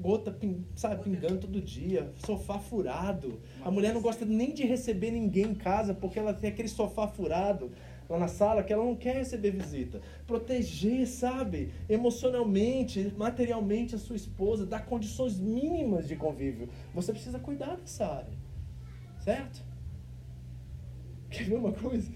[0.00, 3.40] gota, pin- sabe, pingando todo dia, sofá furado.
[3.64, 7.06] A mulher não gosta nem de receber ninguém em casa porque ela tem aquele sofá
[7.06, 7.70] furado
[8.08, 10.00] lá na sala que ela não quer receber visita.
[10.26, 16.68] Proteger, sabe, emocionalmente, materialmente a sua esposa, dar condições mínimas de convívio.
[16.94, 18.34] Você precisa cuidar dessa área.
[19.20, 19.62] Certo?
[21.30, 22.10] Quer ver uma coisa?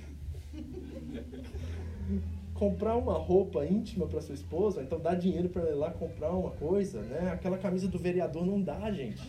[2.58, 6.32] comprar uma roupa íntima para sua esposa, então dá dinheiro para ela ir lá comprar
[6.32, 7.30] uma coisa, né?
[7.32, 9.22] Aquela camisa do vereador não dá, gente.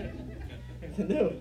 [0.82, 1.36] Entendeu?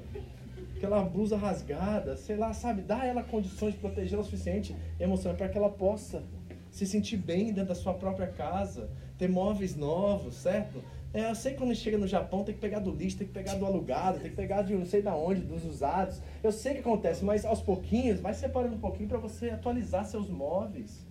[0.76, 2.82] Aquela blusa rasgada, sei lá, sabe?
[2.82, 6.22] Dá a ela condições de protegê-la o suficiente emocional para que ela possa
[6.70, 10.84] se sentir bem dentro da sua própria casa, ter móveis novos, certo?
[11.14, 13.32] É, eu sei que quando chega no Japão tem que pegar do lixo, tem que
[13.32, 16.22] pegar do alugado, tem que pegar de não sei da onde, dos usados.
[16.44, 20.30] Eu sei que acontece, mas aos pouquinhos, vai separando um pouquinho para você atualizar seus
[20.30, 21.05] móveis,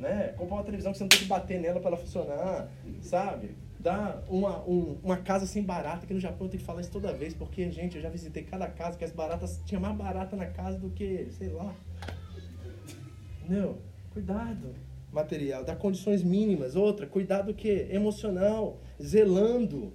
[0.00, 0.34] né?
[0.36, 2.68] Comprar uma televisão que você não tem que bater nela para ela funcionar,
[3.02, 3.50] sabe?
[3.82, 6.90] dá uma, um- uma casa sem barata, que no Japão eu tenho que falar isso
[6.90, 10.36] toda vez, porque, gente, eu já visitei cada casa que as baratas, tinha mais barata
[10.36, 11.74] na casa do que, sei lá.
[13.48, 13.78] Não,
[14.12, 14.74] cuidado.
[15.10, 16.76] Material, dá condições mínimas.
[16.76, 17.88] Outra, cuidado o quê?
[17.90, 19.94] Emocional, zelando.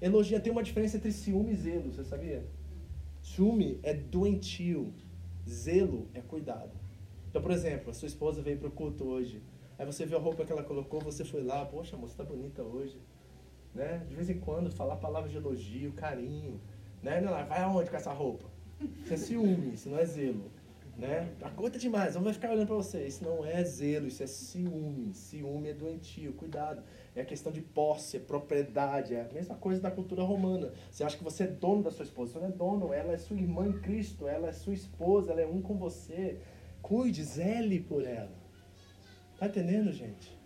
[0.00, 2.42] Elogia, tem uma diferença entre ciúme e zelo, você sabia?
[3.22, 4.94] Ciúme é doentio,
[5.46, 6.72] zelo é cuidado.
[7.36, 9.42] Então, por exemplo, a sua esposa veio pro culto hoje.
[9.78, 12.62] Aí você viu a roupa que ela colocou, você foi lá, poxa, moça, tá bonita
[12.62, 12.98] hoje.
[13.74, 14.02] Né?
[14.08, 16.58] De vez em quando, falar palavras de elogio, carinho.
[17.02, 17.20] Né?
[17.46, 18.48] Vai aonde com essa roupa?
[19.04, 20.50] Isso é ciúme, isso não é zelo.
[20.96, 21.30] Né?
[21.42, 23.06] Aguenta demais, não vai ficar olhando pra você.
[23.06, 25.12] Isso não é zelo, isso é ciúme.
[25.12, 26.82] Ciúme é doentio, cuidado.
[27.14, 29.14] É questão de posse, é propriedade.
[29.14, 30.72] É a mesma coisa da cultura romana.
[30.90, 32.32] Você acha que você é dono da sua esposa.
[32.32, 35.42] Você não é dono, ela é sua irmã em Cristo, ela é sua esposa, ela
[35.42, 36.40] é um com você.
[36.86, 38.30] Cuide, zele por ela.
[39.36, 40.38] Tá entendendo, gente?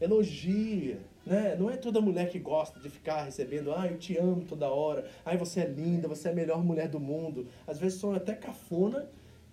[0.00, 1.56] Elogia, né?
[1.56, 5.10] Não é toda mulher que gosta de ficar recebendo, ah, eu te amo toda hora,
[5.24, 7.48] ai, você é linda, você é a melhor mulher do mundo.
[7.66, 9.10] Às vezes são até cafona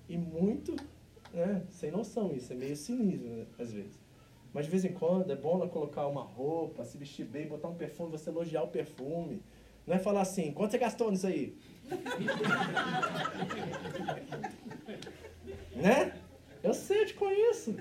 [0.07, 0.75] e muito,
[1.33, 1.63] né?
[1.71, 3.47] Sem noção isso, é meio cinismo, né?
[3.57, 3.99] às vezes.
[4.53, 7.75] Mas de vez em quando é bom colocar uma roupa, se vestir bem, botar um
[7.75, 9.41] perfume, você elogiar o perfume.
[9.87, 11.57] Não é falar assim, quanto você gastou nisso aí?
[15.75, 16.13] né?
[16.65, 17.75] Eu sei, eu te conheço.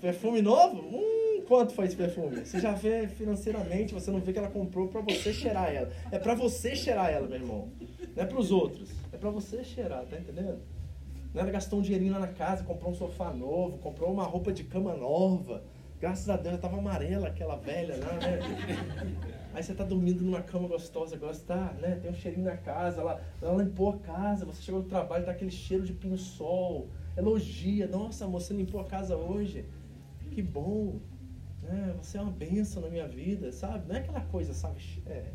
[0.00, 0.82] Perfume novo?
[0.92, 2.44] Hum, quanto foi esse perfume?
[2.44, 5.88] Você já vê financeiramente, você não vê que ela comprou pra você cheirar ela.
[6.10, 7.68] É pra você cheirar ela, meu irmão.
[8.16, 8.90] Não é pros outros.
[9.12, 10.58] É pra você cheirar, tá entendendo?
[11.32, 14.52] Não ela gastou um dinheirinho lá na casa, comprou um sofá novo, comprou uma roupa
[14.52, 15.62] de cama nova.
[16.00, 18.40] Graças a Deus, já tava amarela aquela velha lá, né?
[19.54, 22.00] Aí você tá dormindo numa cama gostosa, você tá, né?
[22.02, 25.30] Tem um cheirinho na casa, ela, ela limpou a casa, você chegou do trabalho, tá
[25.30, 26.88] aquele cheiro de pinho-sol.
[27.20, 29.66] Elogia, nossa, você limpou a casa hoje.
[30.30, 30.98] Que bom.
[31.62, 31.94] Né?
[32.00, 33.86] Você é uma benção na minha vida, sabe?
[33.86, 35.32] Não é aquela coisa, sabe, é,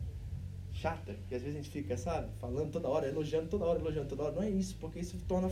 [0.73, 4.09] chata, que às vezes a gente fica, sabe, falando toda hora, elogiando toda hora, elogiando
[4.09, 4.35] toda hora.
[4.35, 5.49] Não é isso, porque isso torna,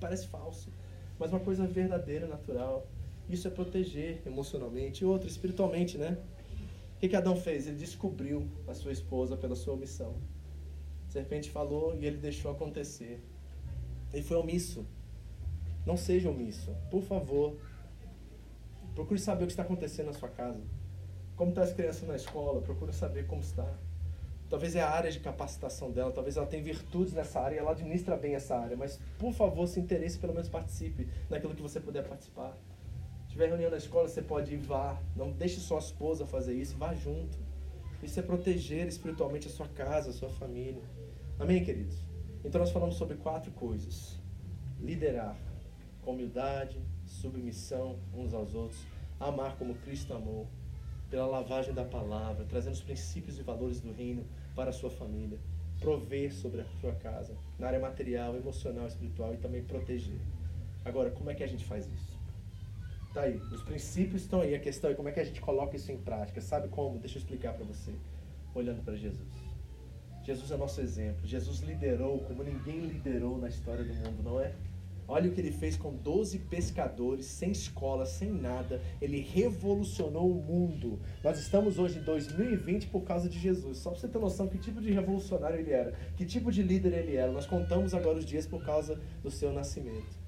[0.00, 0.70] parece falso.
[1.18, 2.86] Mas uma coisa verdadeira, natural.
[3.28, 5.02] Isso é proteger emocionalmente.
[5.02, 6.18] E outra, espiritualmente, né?
[6.96, 7.66] O que, que Adão fez?
[7.66, 10.16] Ele descobriu a sua esposa pela sua omissão.
[11.08, 13.22] A serpente falou e ele deixou acontecer.
[14.12, 14.84] Ele foi omisso.
[15.86, 16.74] Não seja omisso.
[16.90, 17.56] Por favor.
[18.92, 20.60] Procure saber o que está acontecendo na sua casa.
[21.36, 22.60] Como estão as crianças na escola.
[22.60, 23.72] Procure saber como está.
[24.50, 26.10] Talvez é a área de capacitação dela.
[26.10, 28.76] Talvez ela tenha virtudes nessa área e ela administra bem essa área.
[28.76, 32.56] Mas, por favor, se interesse, pelo menos participe naquilo que você puder participar.
[33.24, 35.00] Se tiver reunião na escola, você pode ir, vá.
[35.14, 36.76] Não deixe sua esposa fazer isso.
[36.76, 37.38] Vá junto.
[38.02, 40.82] Isso é proteger espiritualmente a sua casa, a sua família.
[41.38, 41.96] Amém, queridos?
[42.44, 44.18] Então, nós falamos sobre quatro coisas:
[44.80, 45.36] liderar
[46.12, 48.80] humildade, submissão uns aos outros,
[49.18, 50.46] amar como Cristo amou,
[51.10, 55.38] pela lavagem da palavra, trazendo os princípios e valores do reino para a sua família,
[55.78, 60.18] prover sobre a sua casa, na área material, emocional, espiritual e também proteger.
[60.84, 62.16] Agora, como é que a gente faz isso?
[63.12, 65.76] Tá aí, os princípios estão aí, a questão é como é que a gente coloca
[65.76, 66.40] isso em prática.
[66.40, 66.98] Sabe como?
[66.98, 67.92] Deixa eu explicar para você,
[68.54, 69.46] olhando para Jesus.
[70.22, 71.24] Jesus é nosso exemplo.
[71.24, 74.52] Jesus liderou como ninguém liderou na história do mundo, não é?
[75.08, 78.82] Olha o que ele fez com 12 pescadores, sem escola, sem nada.
[79.00, 80.98] Ele revolucionou o mundo.
[81.22, 83.78] Nós estamos hoje em 2020 por causa de Jesus.
[83.78, 86.92] Só para você ter noção que tipo de revolucionário ele era, que tipo de líder
[86.92, 87.30] ele era.
[87.30, 90.18] Nós contamos agora os dias por causa do seu nascimento.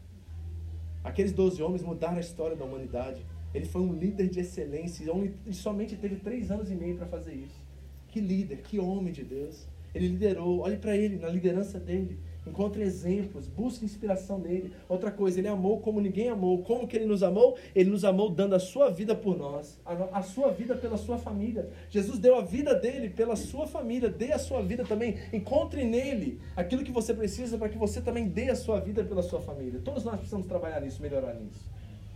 [1.03, 3.25] Aqueles 12 homens mudaram a história da humanidade.
[3.53, 5.05] Ele foi um líder de excelência
[5.47, 7.67] e somente teve três anos e meio para fazer isso.
[8.09, 9.67] Que líder, que homem de Deus.
[9.95, 12.19] Ele liderou, olhe para ele, na liderança dele.
[12.49, 14.73] Encontre exemplos, busque inspiração nele.
[14.89, 16.63] Outra coisa, ele amou como ninguém amou.
[16.63, 17.57] Como que ele nos amou?
[17.75, 21.19] Ele nos amou dando a sua vida por nós, a, a sua vida pela sua
[21.19, 21.69] família.
[21.91, 25.17] Jesus deu a vida dele pela sua família, dê a sua vida também.
[25.33, 29.23] Encontre nele aquilo que você precisa para que você também dê a sua vida pela
[29.23, 29.81] sua família.
[29.85, 31.69] Todos nós precisamos trabalhar nisso, melhorar nisso.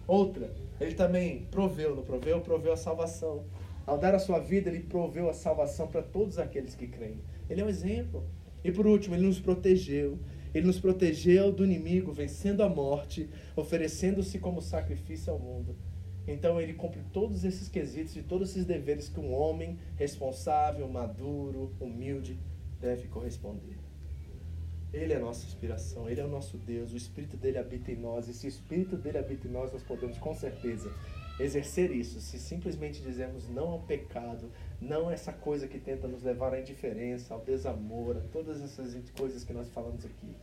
[0.07, 2.41] Outra, ele também proveu, não proveu?
[2.41, 3.45] Proveu a salvação.
[3.87, 7.21] Ao dar a sua vida, ele proveu a salvação para todos aqueles que creem.
[7.49, 8.25] Ele é um exemplo.
[8.65, 10.19] E por último, ele nos protegeu.
[10.55, 15.75] Ele nos protegeu do inimigo, vencendo a morte, oferecendo-se como sacrifício ao mundo.
[16.27, 21.73] Então ele cumpre todos esses quesitos e todos esses deveres que um homem responsável, maduro,
[21.81, 22.39] humilde
[22.81, 23.79] deve corresponder.
[24.93, 27.97] Ele é a nossa inspiração, ele é o nosso Deus, o Espírito dele habita em
[27.97, 30.93] nós, e se o Espírito dele habita em nós, nós podemos com certeza
[31.39, 32.21] exercer isso.
[32.21, 37.35] Se simplesmente dizemos não ao pecado, não essa coisa que tenta nos levar à indiferença,
[37.35, 40.35] ao desamor, a todas essas coisas que nós falamos aqui.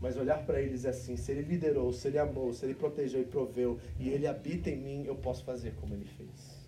[0.00, 3.24] Mas olhar para eles assim, se ele liderou, se ele amou, se ele protegeu e
[3.24, 6.60] proveu, e ele habita em mim, eu posso fazer como ele fez.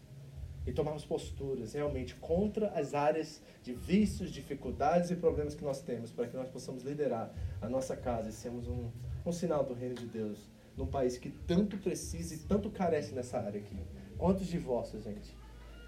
[0.66, 6.11] e tomarmos posturas realmente contra as áreas de vícios, dificuldades e problemas que nós temos,
[6.11, 8.90] para que nós possamos liderar a nossa casa e sermos um,
[9.26, 13.38] um sinal do reino de Deus num país que tanto precisa e tanto carece nessa
[13.38, 13.76] área aqui.
[14.18, 15.36] Quantos divórcios, gente?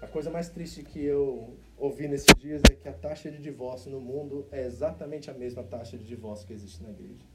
[0.01, 3.89] A coisa mais triste que eu ouvi nesses dias é que a taxa de divórcio
[3.89, 7.25] no mundo é exatamente a mesma taxa de divórcio que existe na igreja.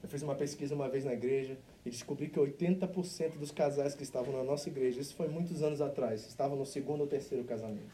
[0.00, 4.04] Eu fiz uma pesquisa uma vez na igreja e descobri que 80% dos casais que
[4.04, 7.90] estavam na nossa igreja, isso foi muitos anos atrás, estavam no segundo ou terceiro casamento.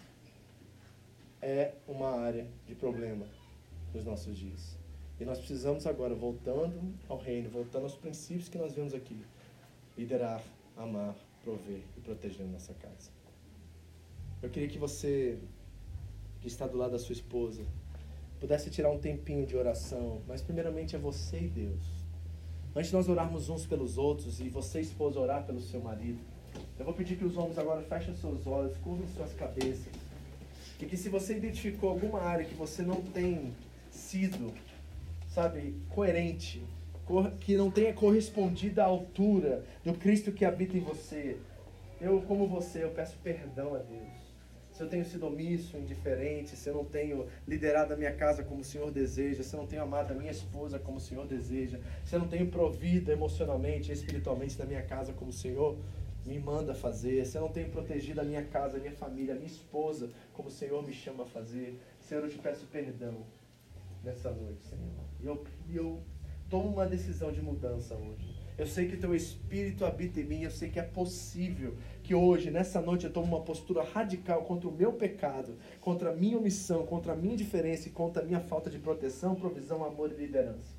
[1.41, 3.27] É uma área de problema
[3.95, 4.84] nos nossos dias.
[5.25, 9.17] Nós precisamos agora, voltando ao reino, voltando aos princípios que nós vemos aqui,
[9.97, 10.43] liderar,
[10.77, 13.11] amar, prover e proteger nossa casa.
[14.43, 15.39] Eu queria que você,
[16.41, 17.63] que está do lado da sua esposa,
[18.39, 21.83] pudesse tirar um tempinho de oração, mas primeiramente é você e Deus.
[22.77, 26.19] Antes de nós orarmos uns pelos outros e você, esposa, orar pelo seu marido,
[26.79, 29.93] eu vou pedir que os homens agora fechem seus olhos, curvem suas cabeças.
[30.81, 33.55] E que se você identificou alguma área que você não tem
[33.91, 34.53] sido,
[35.35, 36.65] sabe, coerente,
[37.41, 41.37] que não tenha correspondido à altura do Cristo que habita em você,
[42.01, 44.25] eu, como você, eu peço perdão a Deus
[44.75, 48.61] se eu tenho sido omisso, indiferente, se eu não tenho liderado a minha casa como
[48.61, 51.79] o Senhor deseja, se eu não tenho amado a minha esposa como o Senhor deseja,
[52.05, 55.79] se eu não tenho provido emocionalmente e espiritualmente na minha casa como o Senhor
[56.27, 59.37] me manda fazer, se eu não tenho protegido a minha casa, a minha família, a
[59.37, 63.25] minha esposa como o Senhor me chama a fazer, Senhor, eu te peço perdão
[64.03, 65.14] nessa noite, Senhor.
[65.25, 66.03] E eu, eu
[66.51, 68.35] tomo uma decisão de mudança hoje.
[68.59, 72.51] Eu sei que teu Espírito habita em mim, eu sei que é possível que hoje,
[72.51, 76.87] nessa noite, eu tome uma postura radical contra o meu pecado, contra a minha omissão,
[76.87, 80.73] contra a minha indiferença e contra a minha falta de proteção, provisão, amor e liderança.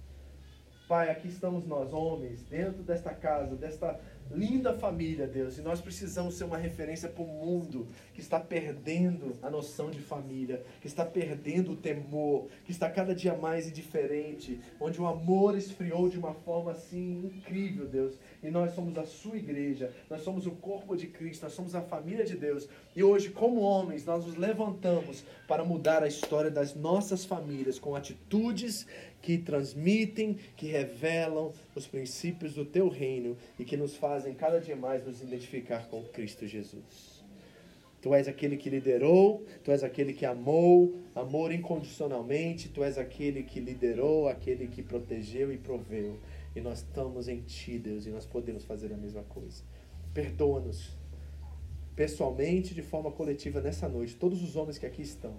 [0.87, 3.99] Pai, aqui estamos nós, homens, dentro desta casa, desta
[4.31, 9.37] linda família, Deus, e nós precisamos ser uma referência para o mundo que está perdendo
[9.41, 14.59] a noção de família, que está perdendo o temor, que está cada dia mais indiferente,
[14.79, 18.15] onde o amor esfriou de uma forma assim incrível, Deus.
[18.43, 21.81] E nós somos a sua igreja, nós somos o corpo de Cristo, nós somos a
[21.81, 22.67] família de Deus.
[22.95, 27.95] E hoje, como homens, nós nos levantamos para mudar a história das nossas famílias com
[27.95, 28.87] atitudes
[29.25, 34.75] que transmitem, que revelam os princípios do teu reino e que nos fazem cada dia
[34.75, 37.25] mais nos identificar com Cristo Jesus.
[38.03, 43.41] Tu és aquele que liderou, tu és aquele que amou, amor incondicionalmente, tu és aquele
[43.41, 46.19] que liderou, aquele que protegeu e proveu.
[46.55, 49.63] E nós estamos em ti, Deus, e nós podemos fazer a mesma coisa.
[50.13, 50.91] Perdoa-nos
[51.95, 55.33] pessoalmente, de forma coletiva nessa noite, todos os homens que aqui estão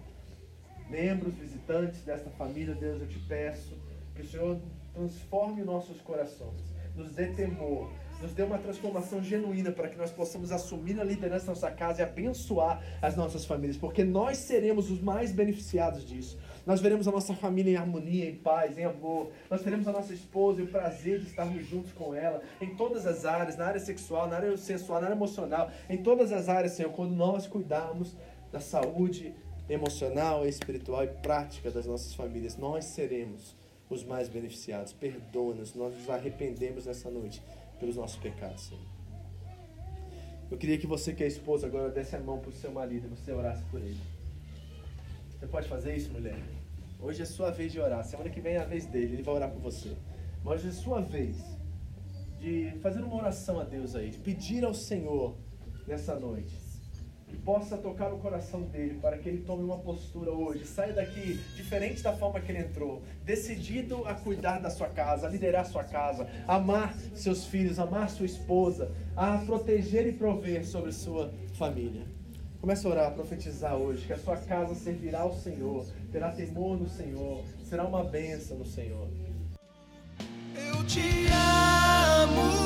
[0.89, 3.75] membros, visitantes desta família, Deus, eu te peço
[4.15, 4.61] que o Senhor
[4.95, 6.63] transforme nossos corações,
[6.95, 7.91] nos dê temor,
[8.23, 12.01] nos dê uma transformação genuína para que nós possamos assumir a liderança da nossa casa
[12.01, 16.39] e abençoar as nossas famílias, porque nós seremos os mais beneficiados disso.
[16.65, 19.31] Nós veremos a nossa família em harmonia, em paz, em amor.
[19.51, 23.07] Nós teremos a nossa esposa e o prazer de estarmos juntos com ela em todas
[23.07, 26.73] as áreas, na área sexual, na área sensual, na área emocional, em todas as áreas,
[26.73, 28.17] Senhor, quando nós cuidarmos
[28.51, 29.35] da saúde
[29.69, 33.55] emocional, espiritual e prática das nossas famílias, nós seremos
[33.91, 34.93] os mais beneficiados.
[34.93, 37.43] Perdoa-nos, nós nos arrependemos nessa noite
[37.79, 38.83] pelos nossos pecados, Senhor.
[40.51, 43.07] Eu queria que você que é esposa agora desse a mão para o seu marido
[43.07, 44.01] e você orasse por ele.
[45.31, 46.41] Você pode fazer isso, mulher?
[47.01, 48.05] Hoje é sua vez de orar.
[48.05, 49.97] Semana que vem é a vez dele, ele vai orar por você.
[50.45, 51.37] Mas hoje é sua vez
[52.39, 55.37] de fazer uma oração a Deus aí, de pedir ao Senhor
[55.87, 56.66] nessa noite
[57.47, 62.03] possa tocar no coração dele, para que ele tome uma postura hoje, saia daqui diferente
[62.03, 66.29] da forma que ele entrou, decidido a cuidar da sua casa, a liderar sua casa,
[66.49, 72.03] amar seus filhos, amar sua esposa, a proteger e prover sobre sua família.
[72.61, 76.77] Comece a orar, a profetizar hoje, que a sua casa servirá ao Senhor, terá temor
[76.77, 79.09] no Senhor, será uma bênção no Senhor.
[80.57, 82.66] Eu te amo